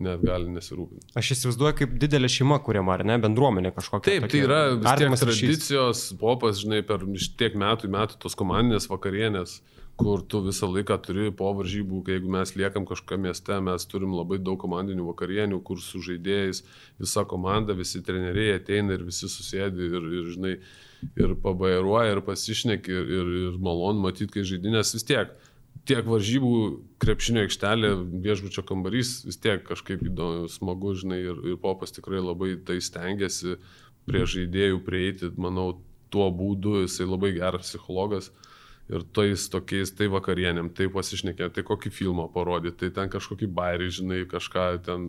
[0.02, 1.12] net gali nesirūpinti.
[1.18, 4.08] Aš įsivaizduoju, kaip didelė šeima kuriama, ar ne, bendruomenė kažkokia.
[4.08, 7.04] Taip, tai yra vis tiek tradicijos, popas, žinai, per
[7.38, 9.60] tiek metų į metų tos komandinės vakarienės,
[10.02, 14.16] kur tu visą laiką turi po varžybų, kai jeigu mes liekam kažką mieste, mes turim
[14.18, 16.64] labai daug komandinių vakarienių, kur su žaidėjais
[17.00, 20.56] visa komanda, visi treneriai ateina ir visi susėdi ir, ir žinai,
[21.22, 25.32] ir pabairuoja, ir pasišneki, ir, ir, ir malonu matyti, kai žaidinės vis tiek
[25.88, 26.56] tiek varžybų
[27.02, 27.92] krepšinio aikštelė,
[28.22, 33.56] viešbučio kambarys vis tiek kažkaip įdomu, smagu, žinai, ir, ir popas tikrai labai tai stengiasi
[34.06, 35.72] prie žaidėjų prieiti, manau,
[36.12, 38.30] tuo būdu jisai labai geras psichologas.
[38.90, 43.92] Ir tais tokiais, tai vakarienėm, tai pasišnekė, tai kokį filmą parodyti, tai ten kažkokį bairį,
[44.00, 45.06] žinai, kažką ten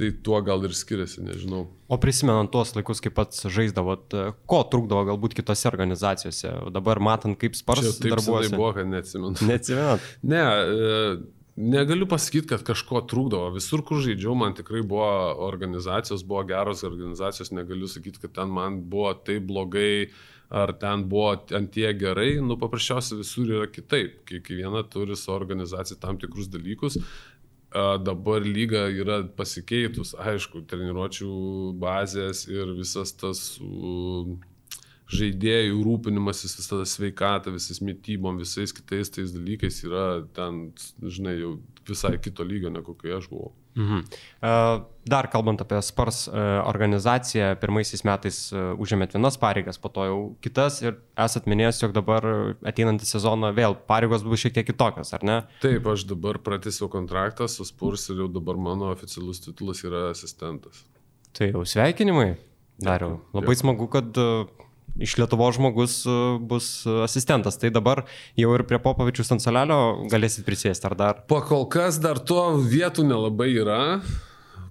[0.00, 1.64] Tai tuo gal ir skiriasi, nežinau.
[1.90, 4.14] O prisimenant tuos laikus, kaip pats žaisdavot,
[4.48, 8.54] ko trukdavo galbūt kitose organizacijose, dabar matant, kaip sparčiai darbuojasi.
[8.54, 9.34] Tai buvo, kad neatsimenu.
[9.50, 10.06] Neatsimenat?
[10.30, 11.42] ne, e,
[11.74, 13.50] negaliu pasakyti, kad kažko trukdavo.
[13.58, 15.10] Visur, kur žaidžiau, man tikrai buvo
[15.50, 20.08] organizacijos, buvo geros organizacijos, negaliu sakyti, kad ten man buvo taip blogai
[20.50, 24.24] ar ten buvo ant tie gerai, nu paprasčiausiai visur yra kitaip.
[24.26, 26.98] Kiekviena turi su organizacija tam tikrus dalykus
[28.02, 31.30] dabar lyga yra pasikeitus, aišku, treniruočių
[31.78, 33.60] bazės ir visas tas
[35.10, 40.70] žaidėjų rūpinimasis, visą tą sveikatą, visais mytybom, visais kitais tais dalykais yra ten,
[41.02, 43.52] žinai, jau visai kito lygio, negu kai aš buvau.
[43.78, 44.02] Mhm.
[45.10, 50.98] Dar kalbant apie Spars organizaciją, pirmaisiais metais užėmėt vienas pareigas, po to jau kitas ir
[51.18, 52.26] esat minėjęs, jog dabar
[52.66, 55.38] ateinantį sezoną vėl pareigos bus šiek tiek kitokios, ar ne?
[55.64, 60.84] Taip, aš dabar pratęsiau kontraktą su Spurs ir jau dabar mano oficialus titulas yra asistentas.
[61.32, 62.34] Tai jau sveikinimai,
[62.82, 63.20] dariau.
[63.32, 63.62] Labai Dėkui.
[63.62, 64.18] smagu, kad
[64.98, 67.58] iš Lietuvo žmogus e, bus asistentas.
[67.60, 68.04] Tai dabar
[68.38, 71.22] jau ir prie Popovičius ant salelio galėsit prisėsti ar dar?
[71.30, 73.82] Pakol kas dar to vietų nelabai yra,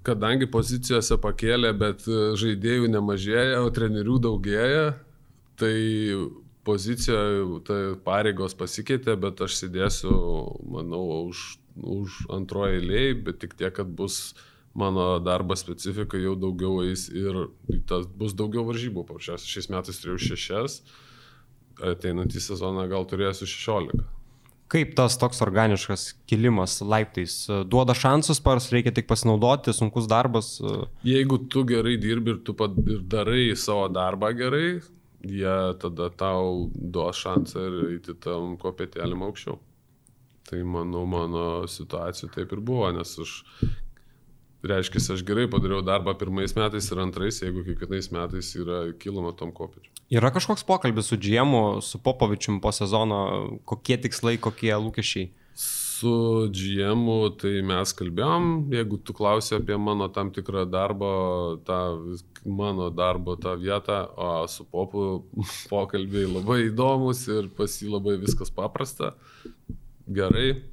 [0.07, 4.85] kadangi pozicijose pakėlė, bet e, žaidėjų nemažėja, o trenerių daugėja.
[5.59, 5.75] Tai
[6.63, 7.17] pozicija,
[7.67, 10.13] tai pareigos pasikeitė, bet aš sėdėsiu,
[10.71, 11.01] manau,
[11.31, 14.45] už, už antroje eilėje, bet tik tiek, kad bus uh,
[14.79, 17.47] mano darbo specifika jau daugiau eis ir
[17.89, 19.05] tas bus daugiau varžybų.
[19.09, 20.79] Paprasčiausiai šiais metais turėjau šešias,
[21.93, 24.07] ateinantį sezoną gal turėsiu šešiolika.
[24.69, 27.33] Kaip tas toks organiškas kilimas laiptais
[27.65, 30.59] duoda šansus, pars reikia tik pasinaudoti, sunkus darbas?
[31.07, 32.53] Jeigu tu gerai dirbi ir tu
[32.85, 34.67] ir darai savo darbą gerai,
[35.25, 39.57] jie tada tau duos šansą ir eiti tam kopėtėlim aukščiau.
[40.49, 43.33] Tai manau, mano situacija taip ir buvo, nes aš
[44.63, 49.53] reiškia, aš gerai padariau darbą pirmais metais ir antrais, jeigu kiekvienais metais yra kiloma tom
[49.55, 49.91] kopėčiu.
[50.11, 51.53] Yra kažkoks pokalbis su GM,
[51.85, 53.19] su Popovičium po sezono,
[53.69, 55.29] kokie tikslai, kokie lūkesčiai?
[55.59, 57.05] Su GM
[57.39, 61.11] tai mes kalbėjom, jeigu tu klausai apie mano tam tikrą darbą,
[61.67, 61.79] tą
[62.47, 65.25] mano darbo tą vietą, o su Popu
[65.71, 69.13] pokalbiai labai įdomus ir pas jį labai viskas paprasta.
[70.09, 70.63] Gerai,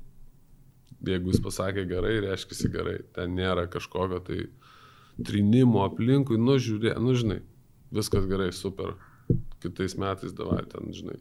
[1.07, 2.97] Jeigu jis pasakė gerai, reiškia gerai.
[3.15, 4.47] Ten nėra kažkokio tai
[5.25, 7.41] trinimo aplinkui, nu žiūrė, nu žinai,
[7.95, 8.97] viskas gerai, super.
[9.63, 11.17] Kitais metais davai ten, žinai.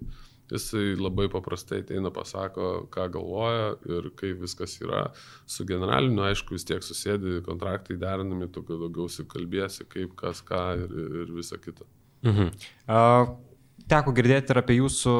[0.52, 5.08] Jisai labai paprastai ateina, pasako, ką galvoja ir kaip viskas yra.
[5.50, 10.94] Su generaliniu, aišku, vis tiek susėdi, kontraktai derinami, tu daugiau sikalbėsi, kaip kas ką ir,
[11.24, 11.88] ir visa kita.
[12.26, 12.54] Mhm.
[12.86, 13.34] Uh,
[13.92, 15.16] teko girdėti ir apie jūsų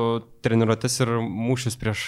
[0.46, 2.06] treniruotės ir mūšius prieš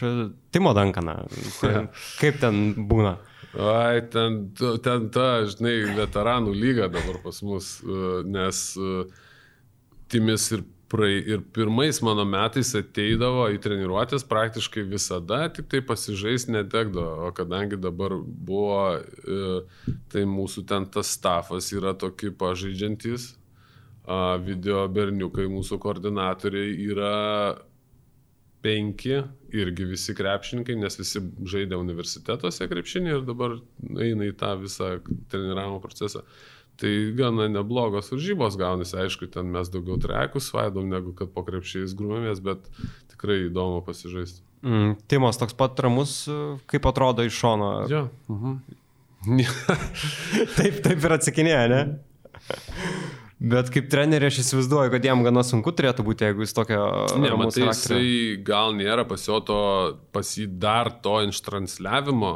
[0.53, 1.19] Timo Dankaną.
[2.21, 3.17] Kaip ten būna?
[3.57, 4.41] Ai, ten,
[4.85, 9.05] ten ta, žinai, veteranų lyga dabar pas mus, e, nes e,
[10.11, 16.45] Timis ir Prai, ir pirmais mano metais ateidavo į treniruotės praktiškai visada, tik tai pasižais
[16.47, 23.33] netekdavo, o kadangi dabar buvo, e, tai mūsų ten tas stafas yra tokie pažaidžiantys,
[24.43, 27.15] video berniukai, mūsų koordinatoriai yra
[28.63, 29.21] penki,
[29.55, 33.57] irgi visi krepšininkai, nes visi žaidė universitetuose krepšinį ir dabar
[34.01, 34.97] eina į tą visą
[35.31, 36.23] treniravimo procesą.
[36.77, 41.95] Tai gana neblogos varžybos gaunasi, aišku, ten mes daugiau trekus vaidom negu kad po krepšiais
[41.97, 42.67] grūmėmės, bet
[43.13, 44.43] tikrai įdomu pasižaisti.
[44.65, 46.19] Mm, Timas toks pat ramus,
[46.69, 47.71] kaip atrodo iš šono.
[47.89, 48.07] Jo.
[48.29, 48.59] Mhm.
[50.57, 51.81] taip, taip ir atsakinėja, ne?
[53.37, 56.81] Bet kaip treneri aš įsivaizduoju, kad jam gana sunku turėtų būti, jeigu jis tokio...
[57.21, 58.07] Ne, matai, jisai
[58.45, 59.59] gal nėra pas jo to,
[60.15, 62.33] pas jį dar to inštransliavimo,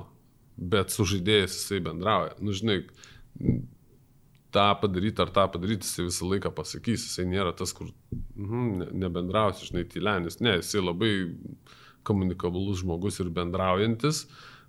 [0.61, 2.35] bet su žaidėjais jisai bendrauja.
[2.37, 2.83] Nu, žinai,
[4.53, 9.71] tą padaryti ar tą padaryti, jisai visą laiką pasakys, jisai nėra tas, kur mm, nebendrausi,
[9.71, 11.13] žinai, tylenis, ne, jisai labai
[12.05, 14.27] komunikabilus žmogus ir bendraujantis,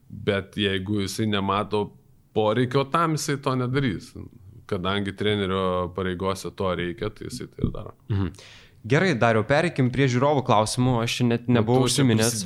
[0.08, 1.90] bet jeigu jisai nemato
[2.32, 4.14] poreikio tam, jisai to nedarys.
[4.72, 5.62] Kadangi trenerio
[5.96, 7.96] pareigose to reikia, tai jisai tai daro.
[8.10, 8.34] Mhm.
[8.82, 12.40] Gerai, dariau, pereikim prie žiūrovų klausimų, aš čia net nebuvau užsiminęs.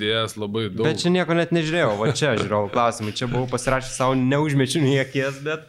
[0.77, 4.99] Bet čia nieko net nežiūrėjau, va čia žiūrovų klausimai, čia buvau pasirašęs savo neužmečių nei
[5.01, 5.65] akies, bet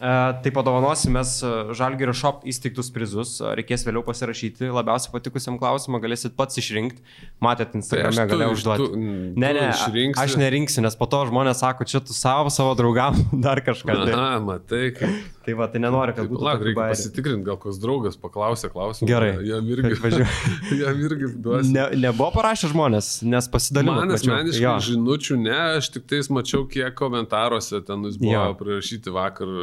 [0.00, 1.30] Tai padovanosim mes
[1.76, 7.04] Žalgirio Shop įsteigtus prizus, reikės vėliau pasirašyti, labiausiai patikusiam klausimą galėsit pats išrinkti,
[7.44, 8.86] matėt Instagrame tai galėjau užduoti.
[8.86, 9.02] Tu,
[9.36, 10.22] ne, ne, išrinksi.
[10.22, 13.98] aš nerinksiu, nes po to žmonės sako, čia tu savo, savo draugam, dar kažką.
[14.06, 14.16] Tai.
[14.16, 14.88] Na, matai.
[14.96, 15.20] Kaip...
[15.40, 16.44] Tai va, tai nenoriu, kad būtų.
[16.44, 19.08] Lauk, reikia pasitikrinti, gal koks draugas paklausė klausimą.
[19.08, 19.30] Gerai.
[19.48, 19.96] Jam irgi,
[20.82, 21.72] jam irgi duosiu.
[21.72, 23.96] Ne, nebuvo parašę žmonės, nes pasidalino.
[23.96, 29.54] Man asmeniškai žinučių ne, aš tik tais mačiau, kiek komentaruose ten jūs buvo prirašyti vakar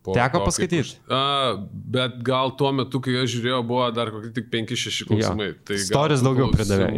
[0.00, 0.96] Po Teko paskaityti.
[1.12, 1.56] A,
[1.94, 5.50] bet gal tuo metu, kai aš žiūrėjau, buvo dar kokie tik 5-6 klausimai.
[5.50, 5.56] Jo.
[5.68, 6.88] Tai storis daugiau pridavė.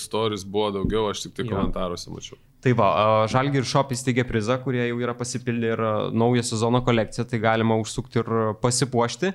[0.00, 1.54] Storis buvo daugiau, aš tik tai jo.
[1.54, 2.40] komentaruose mačiau.
[2.62, 2.88] Tai va,
[3.30, 5.82] Žalgi ir Shop įsteigė prizą, kurie jau yra pasipildę ir
[6.14, 9.34] naują sezono kolekciją, tai galima užsukti ir pasipuošti.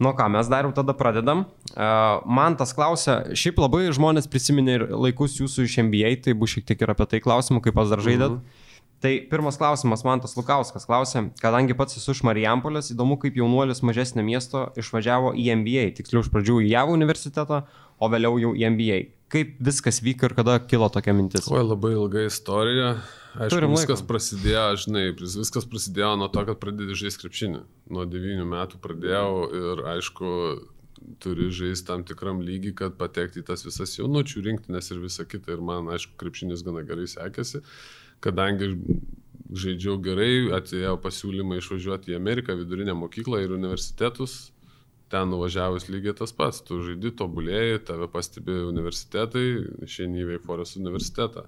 [0.00, 1.46] Nu ką, mes dar jau tada pradedam.
[2.28, 6.68] Man tas klausia, šiaip labai žmonės prisiminė ir laikus jūsų iš NBA, tai bus šiek
[6.68, 8.36] tiek ir apie tai klausimų, kaip pas dar žaidėt.
[8.36, 8.65] -hmm.
[9.06, 13.78] Tai pirmas klausimas, man tas Lukauskas klausė, kadangi pats esu iš Marijampolės, įdomu, kaip jaunuolis
[13.86, 17.60] mažesnio miesto išvažiavo į MBA, tiksliau iš pradžių į JAV universitetą,
[18.02, 18.96] o vėliau jau į MBA.
[19.30, 21.46] Kaip viskas vyko ir kada kilo tokia mintis?
[21.46, 22.88] Oi, labai ilga istorija.
[23.36, 24.08] Aišku, Turim viskas laiko.
[24.08, 27.60] prasidėjo, žinai, viskas prasidėjo nuo to, kad pradėjai žaisti krepšinį.
[27.94, 29.28] Nuo 9 metų pradėjau
[29.60, 30.32] ir aišku,
[31.22, 35.54] turi žaisti tam tikram lygiai, kad patekti į tas visas jaunučių rinktinės ir visa kita.
[35.54, 37.62] Ir man, aišku, krepšinis gana gerai sekėsi.
[37.62, 38.72] Uh, kadangi
[39.54, 44.52] žaidžiau gerai, atėjo pasiūlymai išvažiuoti į Ameriką, vidurinę mokyklą ir universitetus.
[45.12, 49.44] Ten nuvažiavus lygiai tas pats, tu žaidi, tobulėjai, tave pastebi universitetai,
[49.86, 51.46] išeini į Veiforės universitetą.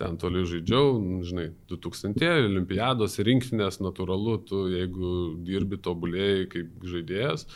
[0.00, 7.46] Ten toli žaidžiau, žinai, 2000 olimpiados, rinktinės, natūralu, tu jeigu dirbi, tobulėjai kaip žaidėjas,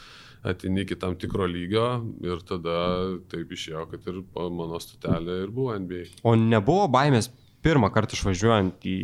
[0.49, 1.87] atini iki tam tikro lygio
[2.25, 2.81] ir tada
[3.33, 6.21] taip išėjo, kad ir mano stotelė ir buvo NBA.
[6.25, 7.31] O nebuvo baimės
[7.65, 8.97] pirmą kartą išvažiuojant į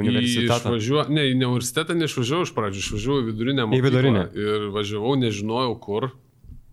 [0.00, 0.58] universitetą?
[0.58, 1.04] Išvažiuo...
[1.14, 3.80] Ne, į universitetą neišvažiavau iš pradžių, išvažiavau į vidurinę mokyklą.
[3.80, 4.24] Į vidurinę.
[4.34, 6.10] Ir važiavau, nežinojau kur,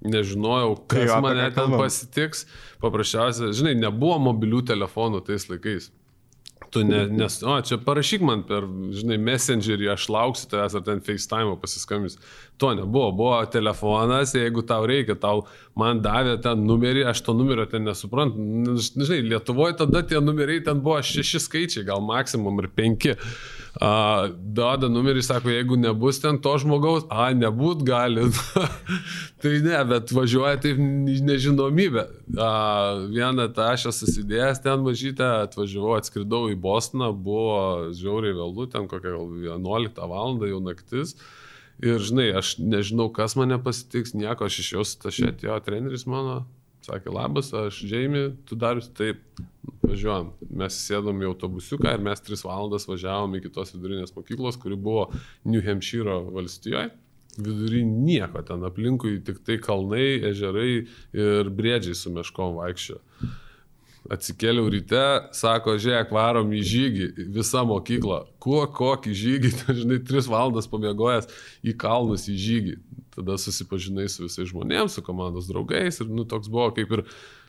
[0.05, 2.45] nežinojau, kas tai, mane ten pasitiks.
[2.83, 5.91] Paprasčiausiai, žinai, nebuvo mobilių telefonų tais laikais.
[6.69, 10.99] Tu ne, nes, o, čia parašyk man per, žinai, messengerį, aš lauksiu tavęs ar ten
[11.05, 12.17] FaceTime pasiskambys.
[12.59, 15.45] To nebuvo, buvo telefonas, jeigu tau reikia, tau
[15.79, 18.49] man davė ten numerį, aš to numerio ten nesuprantu.
[18.81, 23.15] Žinai, Lietuvoje tada tie numeriai ten buvo šeši skaičiai, gal maksimum ir penki.
[23.77, 28.25] A, duoda numerį, sako, jeigu nebus ten to žmogaus, a, nebūt gali.
[29.43, 32.05] tai ne, bet važiuoja taip nežinomybė.
[32.41, 32.51] A,
[33.11, 38.89] vieną tą aš esu susidėjęs ten mažytę, atvažiavau, atskridau į Bostoną, buvo žiauriai vėlų, ten
[38.89, 40.39] kokią gal 11 val.
[40.47, 41.17] jau naktis.
[41.77, 46.47] Ir žinai, aš nežinau, kas mane pasitiks, nieko, aš iš jos tašėt, jo treneris mano,
[46.87, 49.21] sakė, labas, aš Džeimi, tu darius taip,
[49.87, 50.31] važiuojam.
[50.61, 55.09] Mes sėdom į autobusiuką ir mes 3 valandas važiavom iki tos vidurinės mokyklos, kuri buvo
[55.47, 56.91] New Hampshire valstijoje.
[57.37, 60.71] Vidury nieko ten aplinkui, tik tai kalnai, ežerai
[61.13, 62.97] ir briedžiai su meškom vaikščio.
[64.13, 65.03] Atsikėliau ryte,
[65.35, 68.21] sako, žiūrėk, varom į žygį, visa mokykla.
[68.41, 71.27] Kuo, kokį žygį, žinai, tris valandas pamiegojęs
[71.67, 72.77] į kalnus į žygį.
[73.17, 77.03] Tada susipažinai su visais žmonėmis, su komandos draugais ir, nu, toks buvo kaip ir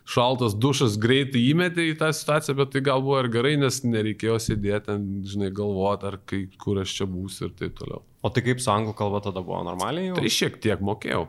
[0.08, 4.38] šaltas dušas greitai įmetė į tą situaciją, bet tai gal buvo ir gerai, nes nereikėjo
[4.40, 8.00] sėdėti ten, žinai, galvoti, ar kai, kur aš čia būsiu ir taip toliau.
[8.24, 10.10] O tai kaip su anglų kalba tada buvo normaliai?
[10.10, 10.16] Jau?
[10.18, 11.26] Tai šiek tiek mokėjau.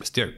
[0.00, 0.32] Vis tiek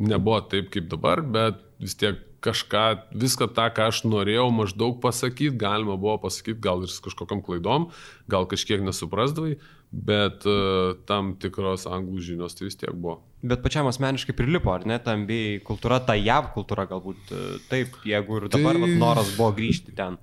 [0.00, 2.84] nebuvo taip kaip dabar, bet vis tiek kažką,
[3.20, 7.90] viską tą, ką aš norėjau maždaug pasakyti, galima buvo pasakyti, gal ir su kažkokiam klaidom,
[8.32, 9.58] gal kažkiek nesuprasdavai,
[9.90, 13.20] bet uh, tam tikros anglų žinios tai vis tiek buvo.
[13.42, 17.98] Bet pačiam asmeniškai prilipo, ar ne, ta MBA kultūra, ta JAV kultūra galbūt uh, taip,
[18.06, 18.84] jeigu ir dabar tai...
[18.84, 20.20] vat, noras buvo grįžti ten.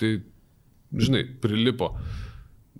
[0.00, 0.12] Tai,
[0.98, 1.92] žinai, prilipo.
[1.94, 2.23] Uh,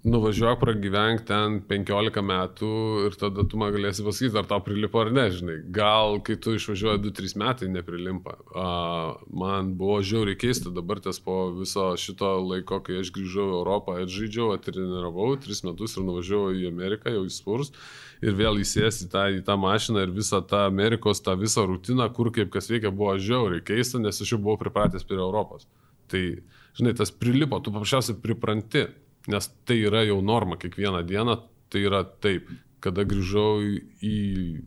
[0.04, 2.70] nuvažiuok pragyvenk ten 15 metų
[3.06, 5.54] ir tada tu man galėsi pasakyti, ar tau prilipo ar ne, žinai.
[5.72, 8.34] Gal kai tu išvažiuoji 2-3 metai neprilimpa.
[8.52, 13.54] Uh, man buvo žiauriai keista dabar ties po viso šito laiko, kai aš grįžau į
[13.62, 17.72] Europą, atžaidžiau, atreniravau 3 metus ir nuvažiavau į Ameriką, jau į Spurs.
[18.20, 22.28] Ir vėl įsėsti tą, į tą mašiną ir visą tą Amerikos, tą visą rutiną, kur
[22.32, 25.64] kaip kas veikia, buvo žiauriai keista, nes aš jau buvau pripratęs prie Europos.
[26.12, 26.22] Tai,
[26.76, 28.84] žinai, tas prilipo, tu paprasčiausiai pripranti
[29.30, 31.38] nes tai yra jau norma kiekvieną dieną,
[31.72, 32.50] tai yra taip.
[32.84, 33.62] Kada grįžau
[34.04, 34.16] į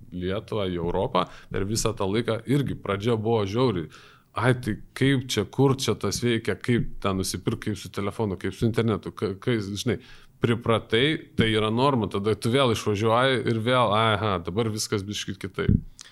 [0.10, 3.92] Lietuvą, į Europą, per visą tą laiką irgi pradžia buvo žiauriai.
[4.38, 8.54] Ai, tai kaip čia, kur čia tas veikia, kaip ten nusipirkti, kaip su telefonu, kaip
[8.54, 10.00] su internetu, kai, žinai,
[10.42, 16.04] pripratai, tai yra norma, tada tu vėl išvažiuoji ir vėl, aha, dabar viskas biškit kitaip.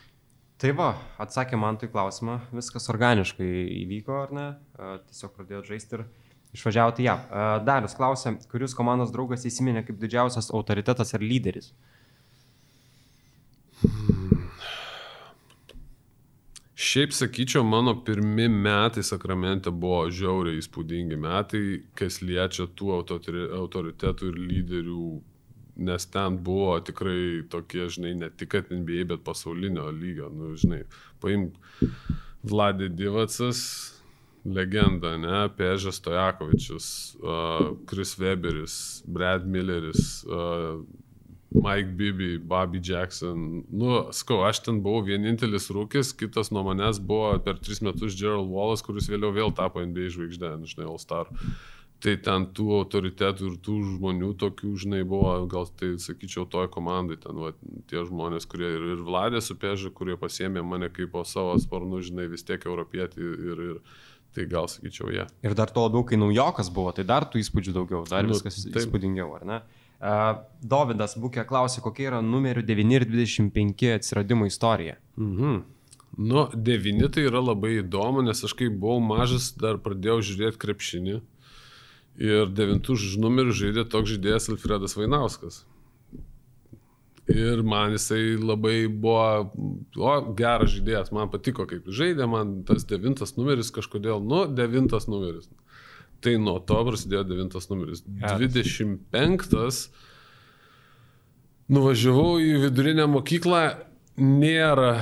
[0.61, 0.91] Tai va,
[1.21, 3.49] atsakė man tai klausimą, viskas organiškai
[3.83, 4.45] įvyko, ar ne?
[5.09, 6.05] Tiesiog pradėjau žaisti ir
[6.55, 7.17] išvažiavote ją.
[7.67, 11.73] Darius klausė, kuris komandos draugas įsiminė kaip didžiausias autoritetas ar lyderis?
[13.83, 14.25] Hmm.
[16.75, 21.61] Šiaip sakyčiau, mano pirmi metai sakramente buvo žiauriai įspūdingi metai,
[21.95, 25.05] kas liečia tų autoritetų ir lyderių,
[25.87, 30.81] nes ten buvo tikrai tokie, žinai, ne tik NBA, bet pasaulinio lygio, nu, žinai,
[31.23, 31.55] paimk
[32.43, 33.63] Vladė Divacas,
[34.45, 36.87] legenda, ne, Pežas Stojakovičius,
[37.17, 40.85] uh, Chris Weberis, Brad Milleris, uh,
[41.55, 43.63] Mike Bibi, Bobby Jackson.
[43.71, 48.51] Nu, skau, aš ten buvau vienintelis rūkis, kitas nuo manęs buvo per tris metus Gerald
[48.51, 51.31] Wallace, kuris vėliau vėl tapo NBA žvaigždė, nu, žinai, All Star.
[52.03, 57.15] Tai ten tų autoritetų ir tų žmonių tokių, žinai, buvo, gal tai sakyčiau, toj komandai,
[57.23, 57.53] ten va,
[57.89, 62.03] tie žmonės, kurie ir, ir Vladė su Peža, kurie pasėmė mane kaip po savo sparnų,
[62.09, 63.79] žinai, vis tiek europietį ir, ir,
[64.35, 65.23] Tai gal sakyčiau, jie.
[65.23, 65.27] Ja.
[65.47, 68.57] Ir dar to labiau, kai naujokas buvo, tai dar tų įspūdžių daugiau, dar nu, viskas
[68.65, 68.81] taip.
[68.81, 69.59] įspūdingiau, ar ne?
[69.95, 74.97] Uh, Dovydas Bukė klausė, kokia yra numerių 9 ir 25 atsiradimo istorija.
[75.15, 75.61] Mhm.
[76.17, 81.15] Nu, 9 tai yra labai įdomu, nes aš kai buvau mažas, dar pradėjau žiūrėti krepšinį.
[82.23, 85.63] Ir 9 numerių žaidė toks žaidėjas Alfredas Vainauskas.
[87.31, 89.51] Ir man jisai labai buvo,
[89.97, 95.49] o, geras žaidėjas, man patiko kaip žaidė, man tas devintas numeris kažkodėl, nu, devintas numeris.
[96.21, 98.03] Tai nuo to prasidėjo devintas numeris.
[98.05, 98.37] Geras.
[98.41, 99.89] 25.
[101.73, 103.63] Nuvažiavau į vidurinę mokyklą,
[104.21, 104.99] nėra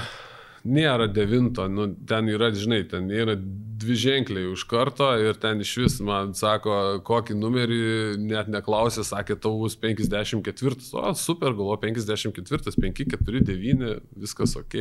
[0.63, 3.35] nėra devinto, nu, ten yra, žinai, ten yra
[3.83, 7.79] dvi ženkliai už karto ir ten iš vis man sako, kokį numerį
[8.23, 13.91] net neklausė, sakė, tau bus 54, o super, galvo 54, 5, 4, 9,
[14.25, 14.77] viskas ok.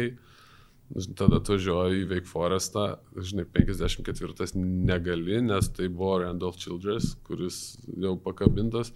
[1.17, 2.87] Tada atvažiuoju į Wake Forestą,
[3.17, 8.93] žinai, 54 negali, nes tai buvo Randolph Childress, kuris jau pakabintas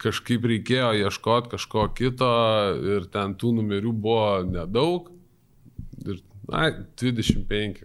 [0.00, 2.30] kažkaip reikėjo ieškoti kažko kito
[2.96, 5.12] ir ten tų numerių buvo nedaug
[6.02, 6.20] Ir,
[6.52, 7.84] ai, 25.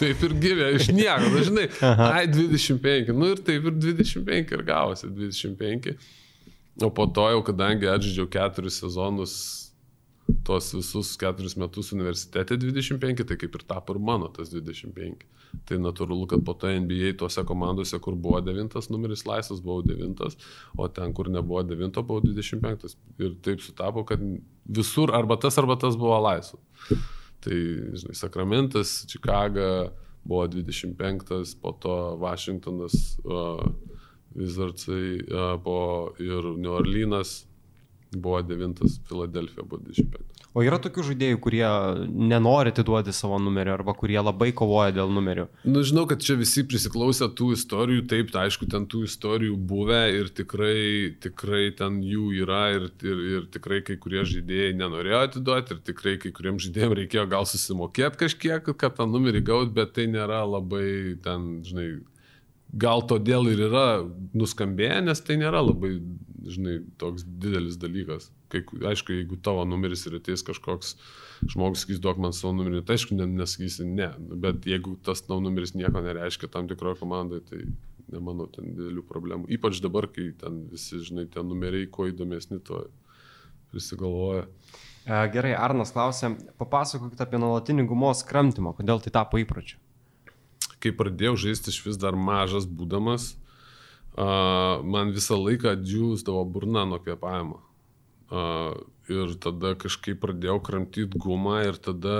[0.00, 4.64] Taip ir gimė, iš nieko, na, žinai, ai, 25, nu ir taip ir 25 ir
[4.68, 5.94] gavosi 25.
[6.82, 9.34] O po to jau, kadangi atžydžiau keturis sezonus,
[10.46, 15.26] tuos visus keturis metus universitete 25, tai kaip ir tapo ir mano tas 25.
[15.68, 20.38] Tai natūralu, kad po to NBA tose komandose, kur buvo devintas numeris laisvas, buvau devintas,
[20.78, 22.96] o ten, kur nebuvo devinto, buvau 25.
[23.20, 24.22] Ir taip sutapo, kad
[24.64, 26.62] visur arba tas, arba tas buvo laisvas.
[27.42, 27.58] Tai,
[27.98, 29.90] žinai, Sakramentas, Čikaga
[30.24, 33.64] buvo 25, po to Vašingtonas, uh,
[34.34, 37.46] Wizardsai, uh, po ir New Orleanas
[38.14, 38.78] buvo 9,
[39.08, 40.31] Filadelfija buvo 25.
[40.52, 41.64] O yra tokių žaidėjų, kurie
[42.12, 45.46] nenori atiduoti savo numerio arba kurie labai kovoja dėl numerių.
[45.64, 49.56] Na, nu, žinau, kad čia visi prisiklausę tų istorijų, taip, tai aišku, ten tų istorijų
[49.56, 55.24] buvę ir tikrai, tikrai ten jų yra ir, ir, ir tikrai kai kurie žaidėjai nenorėjo
[55.30, 59.96] atiduoti ir tikrai kai kuriems žaidėjams reikėjo gal susimokėti kažkiek, kad tą numerį gaut, bet
[59.96, 61.88] tai nėra labai ten, žinai,
[62.72, 63.86] gal todėl ir yra
[64.32, 65.96] nuskambėję, nes tai nėra labai
[66.48, 68.30] žinai, toks didelis dalykas.
[68.52, 68.62] Kai,
[68.92, 70.96] aišku, jeigu tavo numeris ir ateis kažkoks
[71.52, 74.10] žmogus sakys, duok man savo numerį, tai aišku, nesakysi ne,
[74.42, 77.62] bet jeigu tas tavo numeris nieko nereiškia tam tikroje komandoje, tai
[78.12, 79.48] nemanau ten didelių problemų.
[79.56, 82.84] Ypač dabar, kai ten visi, žinai, tie numeriai, kuo įdomesni, to
[83.72, 84.46] prisigalvoja.
[85.06, 89.80] E, gerai, Arnas klausė, papasakokit apie nuolatinį gumos kramtymą, kodėl tai tapo įpročiu.
[90.82, 93.32] Kai pradėjau žaisti iš vis dar mažas būdamas,
[94.16, 97.60] uh, man visą laiką džiūsdavo burna nuo kvėpavimo.
[98.32, 98.80] Uh,
[99.12, 102.16] ir tada kažkaip pradėjau kramtyti gumą ir tada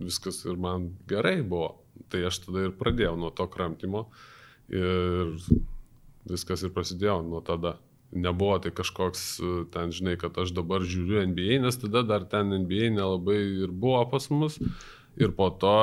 [0.00, 1.78] viskas ir man gerai buvo.
[2.12, 4.06] Tai aš tada ir pradėjau nuo to kramtimo
[4.72, 5.36] ir
[6.28, 7.78] viskas ir prasidėjo nuo tada.
[8.12, 9.22] Nebuvo tai kažkoks
[9.72, 14.02] ten, žinai, kad aš dabar žiūriu NBA, nes tada dar ten NBA nelabai ir buvo
[14.10, 14.58] pas mus.
[15.20, 15.74] Ir po to,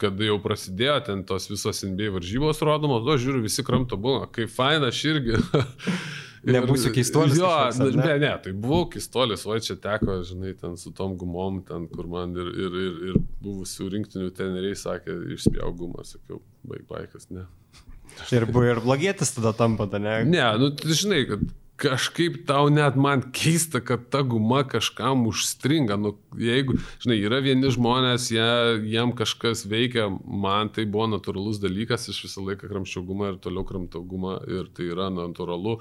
[0.00, 4.48] kada jau prasidėjo ten tos visos NBA varžybos rodomos, o žiūriu, visi kramto būna, kaip
[4.52, 5.36] faina, aš irgi.
[6.48, 7.36] Nebūsiu keistuolis.
[7.36, 8.06] Jo, kažkoks, ne?
[8.06, 12.08] ne, ne, tai buvau keistuolis, o čia teko, žinai, ten su tom gumom, ten, kur
[12.08, 17.44] man ir, ir, ir, ir buvusių rinktinių treneriai sakė, išspjauk gumą, sakiau, baig baikas, ne.
[18.32, 20.22] Ir buvo ir blogėtis tada tampa, ta ne?
[20.30, 21.44] Ne, nu, tai žinai, kad
[21.78, 25.98] kažkaip tau net man keista, kad ta guma kažkam užstringa.
[26.00, 28.48] Nu, jeigu, žinai, yra vieni žmonės, jie,
[28.90, 33.66] jiem kažkas veikia, man tai buvo natūralus dalykas, aš visą laiką kramščiau gumą ir toliau
[33.68, 35.78] kramtau gumą ir tai yra natūralu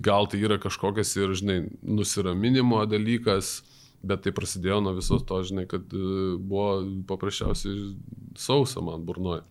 [0.00, 3.60] gal tai yra kažkokias ir, žinai, nusiraminimo dalykas,
[4.06, 7.90] bet tai prasidėjo nuo visos to, žinai, kad e, buvo paprasčiausiai
[8.38, 9.42] sausa man burnoje.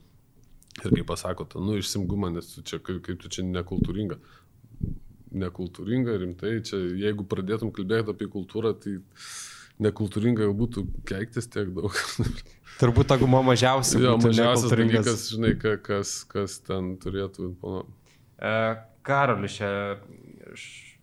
[0.79, 4.19] Ir kaip pasako, nu išsimgumą, nes tu čia, kaip tu čia nekultūringa.
[5.29, 8.95] Nekultūringa, rimtai, čia jeigu pradėtum kalbėti apie kultūrą, tai
[9.83, 11.93] nekultūringa jau būtų keiktis tiek daug.
[12.81, 14.01] Turbūt ta guma mažiausiai.
[14.07, 17.53] Jo, mažiausias dalykas, žinai, kas, kas ten turėtų.
[17.61, 17.83] Pano.
[18.39, 18.53] E,
[19.05, 19.69] Karolis čia,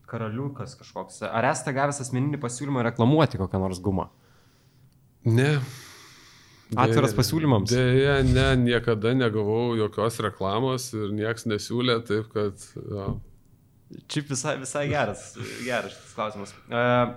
[0.08, 1.20] karaliukas kažkoks.
[1.28, 4.08] Ar esate gavęs asmeninį pasiūlymą reklamuoti kokią nors gumą?
[5.26, 5.56] Ne.
[6.74, 7.70] Atviras Dėja, pasiūlymams?
[7.70, 12.62] Deja, ne, niekada negavau jokios reklamos ir niekas nesiūlė, taip kad...
[12.90, 13.12] Ja.
[14.10, 15.28] Čia visai, visai geras,
[15.62, 16.54] geras šitas klausimas.
[16.66, 17.14] Uh,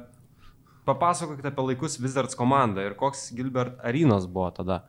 [0.86, 4.84] papasakokite apie laikus Wizards komandą ir koks Gilbert Arinas buvo tada.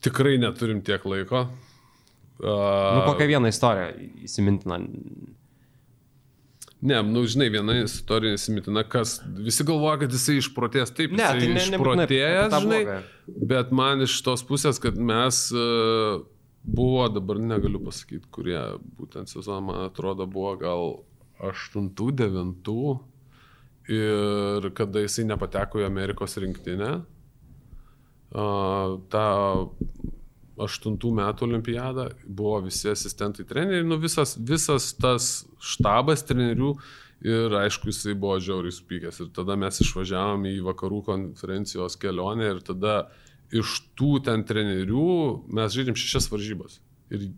[0.00, 1.48] Tikrai neturim tiek laiko.
[2.40, 3.90] Uh, nu, kokią vieną istoriją
[4.24, 4.78] įsimintina?
[6.80, 11.50] Ne, nu, žinai, viena istorija įsimintina, kas visi galvoja, kad jisai išprotėjęs, taip, ne, tai
[11.50, 12.80] ne, išprotėjęs, žinai,
[13.50, 16.22] bet man iš tos pusės, kad mes uh,
[16.62, 18.60] buvo, dabar negaliu pasakyti, kurie
[18.98, 21.04] būtent sezoną, man atrodo, buvo gal
[21.40, 22.98] 8-9
[23.90, 29.24] ir kada jisai nepateko į Amerikos rinktinę, uh, ta
[30.60, 35.30] aštuntų metų olimpiadą, buvo visi asistentai treneriai, nu visas, visas tas
[35.72, 36.74] štabas trenerių
[37.24, 39.22] ir aišku, jisai buvo žiauriai supykęs.
[39.24, 42.94] Ir tada mes išvažiavom į vakarų konferencijos kelionę ir tada
[43.54, 45.10] iš tų ten trenerių
[45.50, 46.80] mes žaidėm šešias varžybas.
[47.10, 47.30] Ir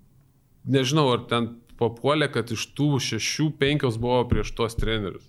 [0.68, 5.28] nežinau, ar ten papuolė, kad iš tų šešių penkios buvo prieš tuos trenerius.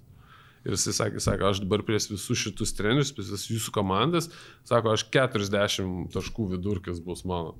[0.64, 4.30] Ir jisai sakė, sako, aš dabar prieš visus šitus trenerius, prieš jūsų komandas,
[4.68, 7.58] sako, aš 40 taškų vidurkis bus mano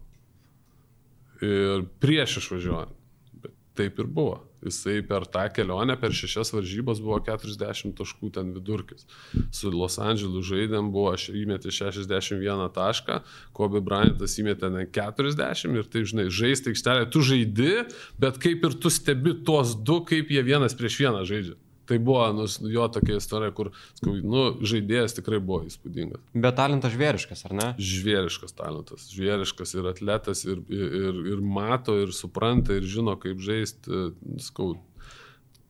[1.44, 2.96] ir prieš išvažiuojant.
[3.44, 4.42] Bet taip ir buvo.
[4.64, 9.08] Jisai per tą kelionę, per šešias varžybas buvo 40 taškų ten vidurkis.
[9.52, 13.20] Su Los Andželu žaidėm buvo, aš įmetė 61 tašką,
[13.56, 17.74] Kobe Bryantas įmetė 40 ir taip, žinai, žaisti aikštelė, tu žaidi,
[18.22, 21.60] bet kaip ir tu stebi tuos du, kaip jie vienas prieš vieną žaidžia.
[21.94, 23.68] Tai buvo nu, jo tokia istorija, kur
[24.02, 26.24] nu, žaidėjas tikrai buvo įspūdingas.
[26.34, 27.68] Bet talentas žvėriškas, ar ne?
[27.78, 29.12] Žvėriškas talentas.
[29.14, 34.08] Žvėriškas ir atletas, ir, ir, ir mato, ir supranta, ir žino, kaip žaisti.
[34.42, 34.72] Skau,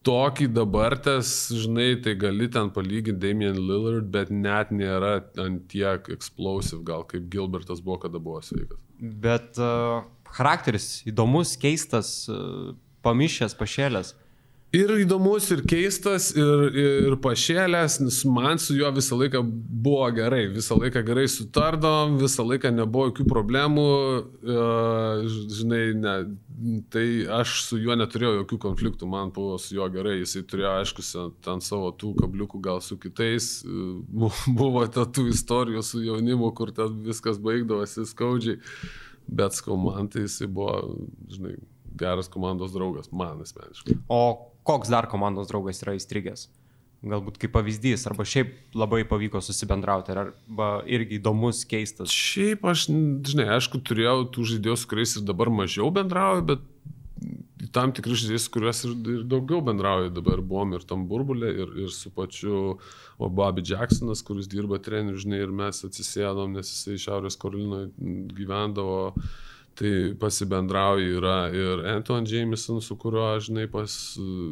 [0.07, 6.07] tokį dabar tas, žinai, tai gali ten palyginti Damien Lillard, bet net nėra ant tiek
[6.15, 8.79] explosive, gal kaip Gilbertas buvo, kada buvo sveikas.
[9.03, 10.07] Bet uh,
[10.39, 14.15] charakteris įdomus, keistas, uh, pamišęs, pašėlęs.
[14.73, 20.79] Ir įdomus, ir keistas, ir, ir pašėlęs, man su juo visą laiką buvo gerai, visą
[20.79, 23.83] laiką gerai sutardom, visą laiką nebuvo jokių problemų,
[24.49, 26.13] uh, žinai, ne,
[26.89, 27.03] tai
[27.37, 31.05] aš su juo neturėjau jokių konfliktų, man buvo su juo gerai, jisai turėjo, aišku,
[31.45, 33.51] ten savo tų kabliukų gal su kitais,
[34.47, 38.57] buvo tų istorijų su jaunimu, kur ten viskas baigdavosi skaudžiai,
[39.29, 40.97] bet skau man tai jisai buvo,
[41.29, 41.59] žinai,
[41.93, 43.99] geras komandos draugas, man asmeniškai.
[44.09, 46.47] O koks dar komandos draugas yra įstrigęs?
[47.03, 52.13] Galbūt kaip pavyzdys, arba šiaip labai pavyko susibendrauti, arba irgi įdomus, keistas.
[52.15, 52.85] Šiaip aš,
[53.27, 56.63] žinai, aišku, turėjau tų žaidėjų, su kuriais ir dabar mažiau bendrauju, bet
[57.75, 61.91] tam tikri žaidėjai, kuriuos ir, ir daugiau bendrauju dabar buvom ir tam burbulė, ir, ir
[61.91, 62.77] su pačiu
[63.19, 67.91] Bobby Jacksonas, kuris dirba treneriu, žinai, ir mes atsisėdom, nes jisai Šiaurės Karolinoje
[68.37, 69.13] gyvendavo.
[69.73, 73.93] Tai pasibendrauju yra ir Anton Jameson, su kuriuo, žinai, pas,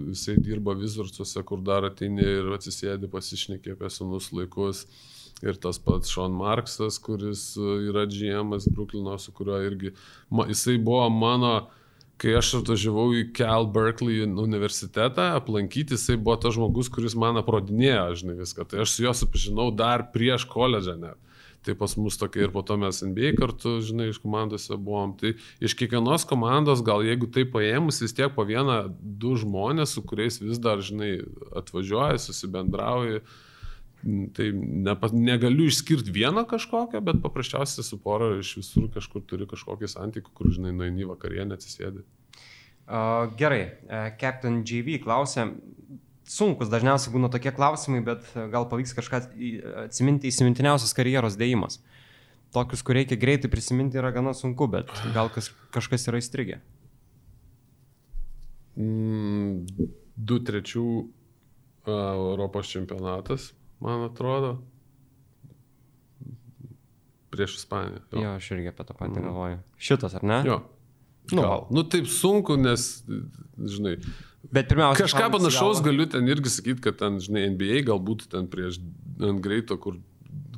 [0.09, 4.87] jisai dirba Vizursuose, kur dar ateini ir atsisėdi pasišnekė apie senus laikus.
[5.41, 9.93] Ir tas pats Sean Marksas, kuris yra GM Brooklyno, su kuriuo irgi,
[10.29, 11.53] ma, jisai buvo mano,
[12.21, 18.05] kai aš atvažiavau į Cal Berkeley universitetą aplankyti, jisai buvo tas žmogus, kuris man aprodinėjo,
[18.21, 18.67] žinai, viską.
[18.69, 21.17] Tai aš su juo supažinau dar prieš koledžą net.
[21.61, 25.13] Tai pas mus tokia ir po to mes NBA kartu, žinai, iš komandose buvom.
[25.17, 30.01] Tai iš kiekvienos komandos, gal jeigu tai paėmus, vis tiek po vieną, du žmonės, su
[30.01, 31.19] kuriais vis dar, žinai,
[31.61, 33.21] atvažiuoji, susibendrauji.
[34.33, 39.91] Tai ne, negaliu išskirti vieną kažkokią, bet paprasčiausiai su pora iš visur kažkur turi kažkokį
[39.93, 42.01] santykių, kur, žinai, nueini vakarienę atsisėdi.
[43.37, 45.45] Gerai, uh, Captain JV klausė,
[46.31, 49.21] sunkus dažniausiai būna tokie klausimai, bet e, gal pavyks kažką
[49.85, 51.81] atsiminti įsimintiniausias karjeros dėjimas.
[52.55, 56.59] Tokius, kur reikia greitai prisiminti, yra gana sunku, bet gal kas, kažkas yra įstrigę.
[58.79, 59.67] Mm,
[60.15, 61.07] du trečių uh,
[61.91, 63.51] Europos čempionatas,
[63.83, 64.57] man atrodo.
[67.31, 68.03] Prieš Ispaniją.
[68.11, 69.27] Jo, jo aš irgi apie tą patį mm.
[69.29, 69.59] galvoju.
[69.79, 70.41] Šitas, ar ne?
[70.47, 70.59] Jo.
[71.31, 71.65] Nu, gal.
[71.71, 73.03] nu taip sunku, nes,
[73.61, 73.97] žinai,
[74.51, 78.79] Bet pirmiausia, kažką panašaus galiu ten irgi sakyti, kad ten, žinai, NBA galbūt ten prieš
[79.21, 79.99] ant greito, kur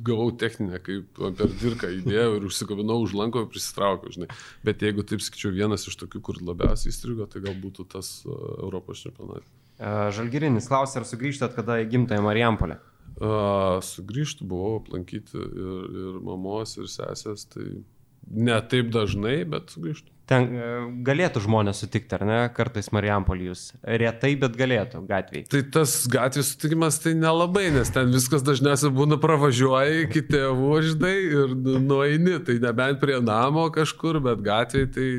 [0.04, 4.28] gavau techninę, kaip per dirką įdėjau ir užsikabinau už lanko ir prisitraukiau, žinai.
[4.66, 8.34] Bet jeigu taip sakyčiau, vienas iš tokių, kur labiausiai įstrigo, tai gal būtų tas uh,
[8.64, 9.48] Europos čempionatas.
[9.74, 12.78] Uh, Žalgirinis klausė, ar sugrįžtat kada į gimtąją Marijampolę?
[13.14, 17.68] Uh, sugrįžtų, buvau aplankyti ir, ir mamos, ir sesės, tai
[18.30, 20.13] ne taip dažnai, bet sugrįžtų.
[20.30, 20.68] Ten e,
[21.04, 23.66] galėtų žmonės sutikti, ar ne, kartais Marijampolijus.
[23.84, 25.44] Retai, bet galėtų gatviai.
[25.52, 31.14] Tai tas gatvės sutikimas tai nelabai, nes ten viskas dažniausiai būna pravažiuoja iki tėvų, žinai,
[31.42, 31.54] ir
[31.84, 32.38] nueini.
[32.44, 35.10] Tai nebent prie namo kažkur, bet gatviai tai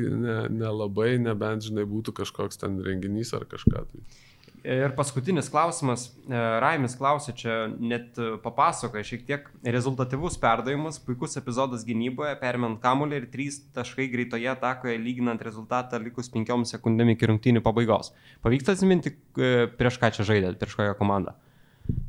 [0.50, 3.84] nelabai, ne nebent, žinai, būtų kažkoks ten renginys ar kažką.
[3.90, 4.25] Tai.
[4.66, 6.08] Ir paskutinis klausimas.
[6.26, 13.20] E, Raimis klausė, čia net papasakoja šiek tiek rezultatyvus perdavimas, puikus epizodas gynyboje, permint kamuolį
[13.20, 18.10] ir trys taškai greitoje atakoje lyginant rezultatą likus penkiom sekundėm iki rungtynių pabaigos.
[18.42, 21.36] Pavyksta atsiminti, e, prieš ką čia žaidėt, prieš kokią komandą?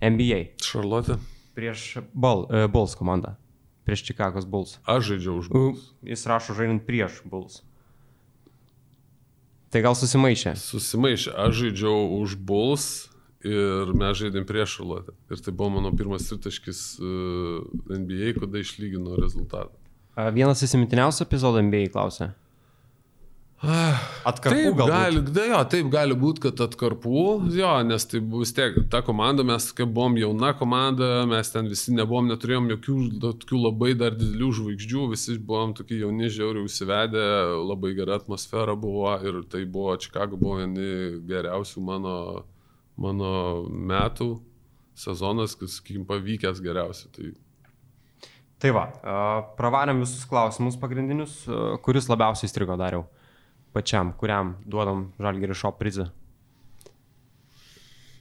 [0.01, 0.57] NBA.
[0.65, 1.19] Šarlotė.
[1.57, 3.35] Prieš Ball, Bulls komandą.
[3.85, 4.79] Prieš Čikagos Bulls.
[4.89, 5.89] Aš žaidžiau už Bulls.
[6.01, 7.61] Jis rašo žaidžiant prieš Bulls.
[9.73, 10.55] Tai gal susimaišė?
[10.61, 11.33] Susimaišė.
[11.43, 12.87] Aš žaidžiau už Bulls
[13.45, 15.15] ir mes žaidėm prieš Šarlotę.
[15.31, 17.11] Ir tai buvo mano pirmas tritaškis e,
[17.97, 19.75] NBA, kada išlygino rezultatą.
[20.33, 22.31] Vienas įsimintiniausių epizodų NBA klausė.
[23.57, 27.21] Atkarpų taip, gali, da, jo, taip gali būti, kad atkarpų,
[27.57, 31.95] jo, nes tai vis tiek, ta komanda, mes kaip buvom jauna komanda, mes ten visi
[31.97, 37.25] nebuvom, neturėjom jokių tokių labai dar didelių žvaigždžių, visi buvom tokie jauni, žiauriai užsivedę,
[37.63, 42.15] labai gera atmosfera buvo ir tai buvo, Čikago buvo vieni geriausių mano,
[42.93, 43.33] mano
[43.65, 44.35] metų
[44.97, 47.13] sezonas, kas, sakykim, pavykęs geriausiai.
[47.17, 47.35] Tai
[48.57, 48.87] Tai va,
[49.53, 51.43] pravarėm visus klausimus pagrindinius,
[51.85, 53.03] kuris labiausiai strigo dariau
[53.77, 56.09] pačiam, kuriam duodam žalgerį šio prizą?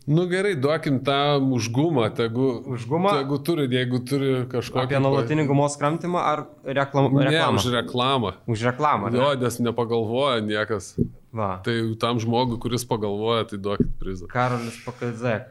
[0.07, 3.11] Nu gerai, duokim tą užgumą, tegu, užgumą?
[3.18, 4.84] tegu turi, jeigu turi kažkokį...
[4.84, 7.32] Apie nuolatinį gumos kramtimą ar reklam, reklamą?
[7.34, 8.32] Ne, už reklamą.
[8.46, 9.11] Už reklamą.
[9.11, 10.92] Jo, nes nepagalvoja niekas.
[11.34, 11.57] Va.
[11.66, 14.30] Tai tam žmogui, kuris pagalvoja, tai duokit prizą.
[14.30, 15.50] Karolis Pakazek.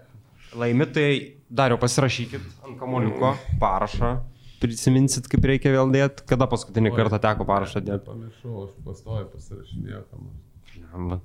[0.56, 4.14] Laimitai, dariau pasirašykit ant kamoliuko parašą
[4.62, 8.06] prisiminsit, kaip reikia vėl dėti, kada paskutinį Oi, kartą teko parašą dėti?
[8.10, 10.04] Pamiršau, aš pastoju pasirašinėjau
[11.06, 11.22] nors.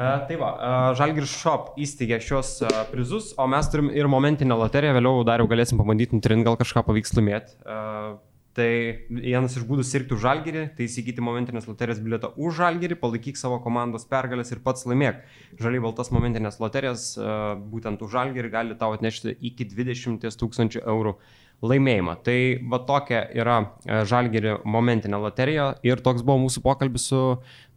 [0.00, 4.56] Uh, tai va, uh, Žalgiris Shop įsteigė šios uh, prizus, o mes turim ir momentinę
[4.56, 7.52] loteriją, vėliau dar jau galėsim pabandyti nutrinti, gal kažką pavyks laimėti.
[7.66, 8.14] Uh,
[8.56, 8.70] tai
[9.12, 13.60] vienas iš būdų sirgti už Žalgirį, tai įsigyti momentinės loterijos bilietą už Žalgirį, palaikyk savo
[13.60, 15.20] komandos pergalės ir pats laimėk.
[15.60, 21.18] Žaliai baltas momentinės loterijas, uh, būtent už Žalgirį gali tau atnešti iki 20 tūkstančių eurų
[21.64, 22.16] laimėjimą.
[22.24, 22.36] Tai
[22.72, 27.20] va tokia yra e, Žalgiri momentinė loterija ir toks buvo mūsų pokalbis su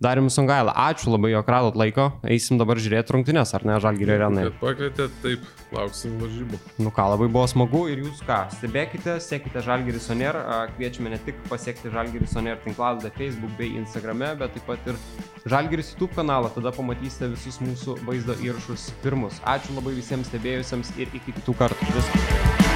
[0.04, 0.74] Dariumi Sungaila.
[0.90, 2.10] Ačiū labai, jog radot laiko.
[2.28, 4.46] Eisim dabar žiūrėti rungtynės, ar ne, Žalgiri arenai.
[4.60, 6.60] Pakvietėt, taip, lauksim varžybų.
[6.84, 10.40] Nu ką, labai buvo smagu ir jūs ką, stebėkite, sekite Žalgiri Soner,
[10.76, 15.00] kviečiame ne tik pasiekti Žalgiri Soner tinklalaidę Facebook bei Instagrame, bet taip pat ir
[15.48, 19.40] Žalgiris YouTube kanalą, tada pamatysite visus mūsų vaizdo įrašus pirmus.
[19.44, 21.92] Ačiū labai visiems stebėjusiems ir iki kitų kartų.
[21.98, 22.73] Viskas.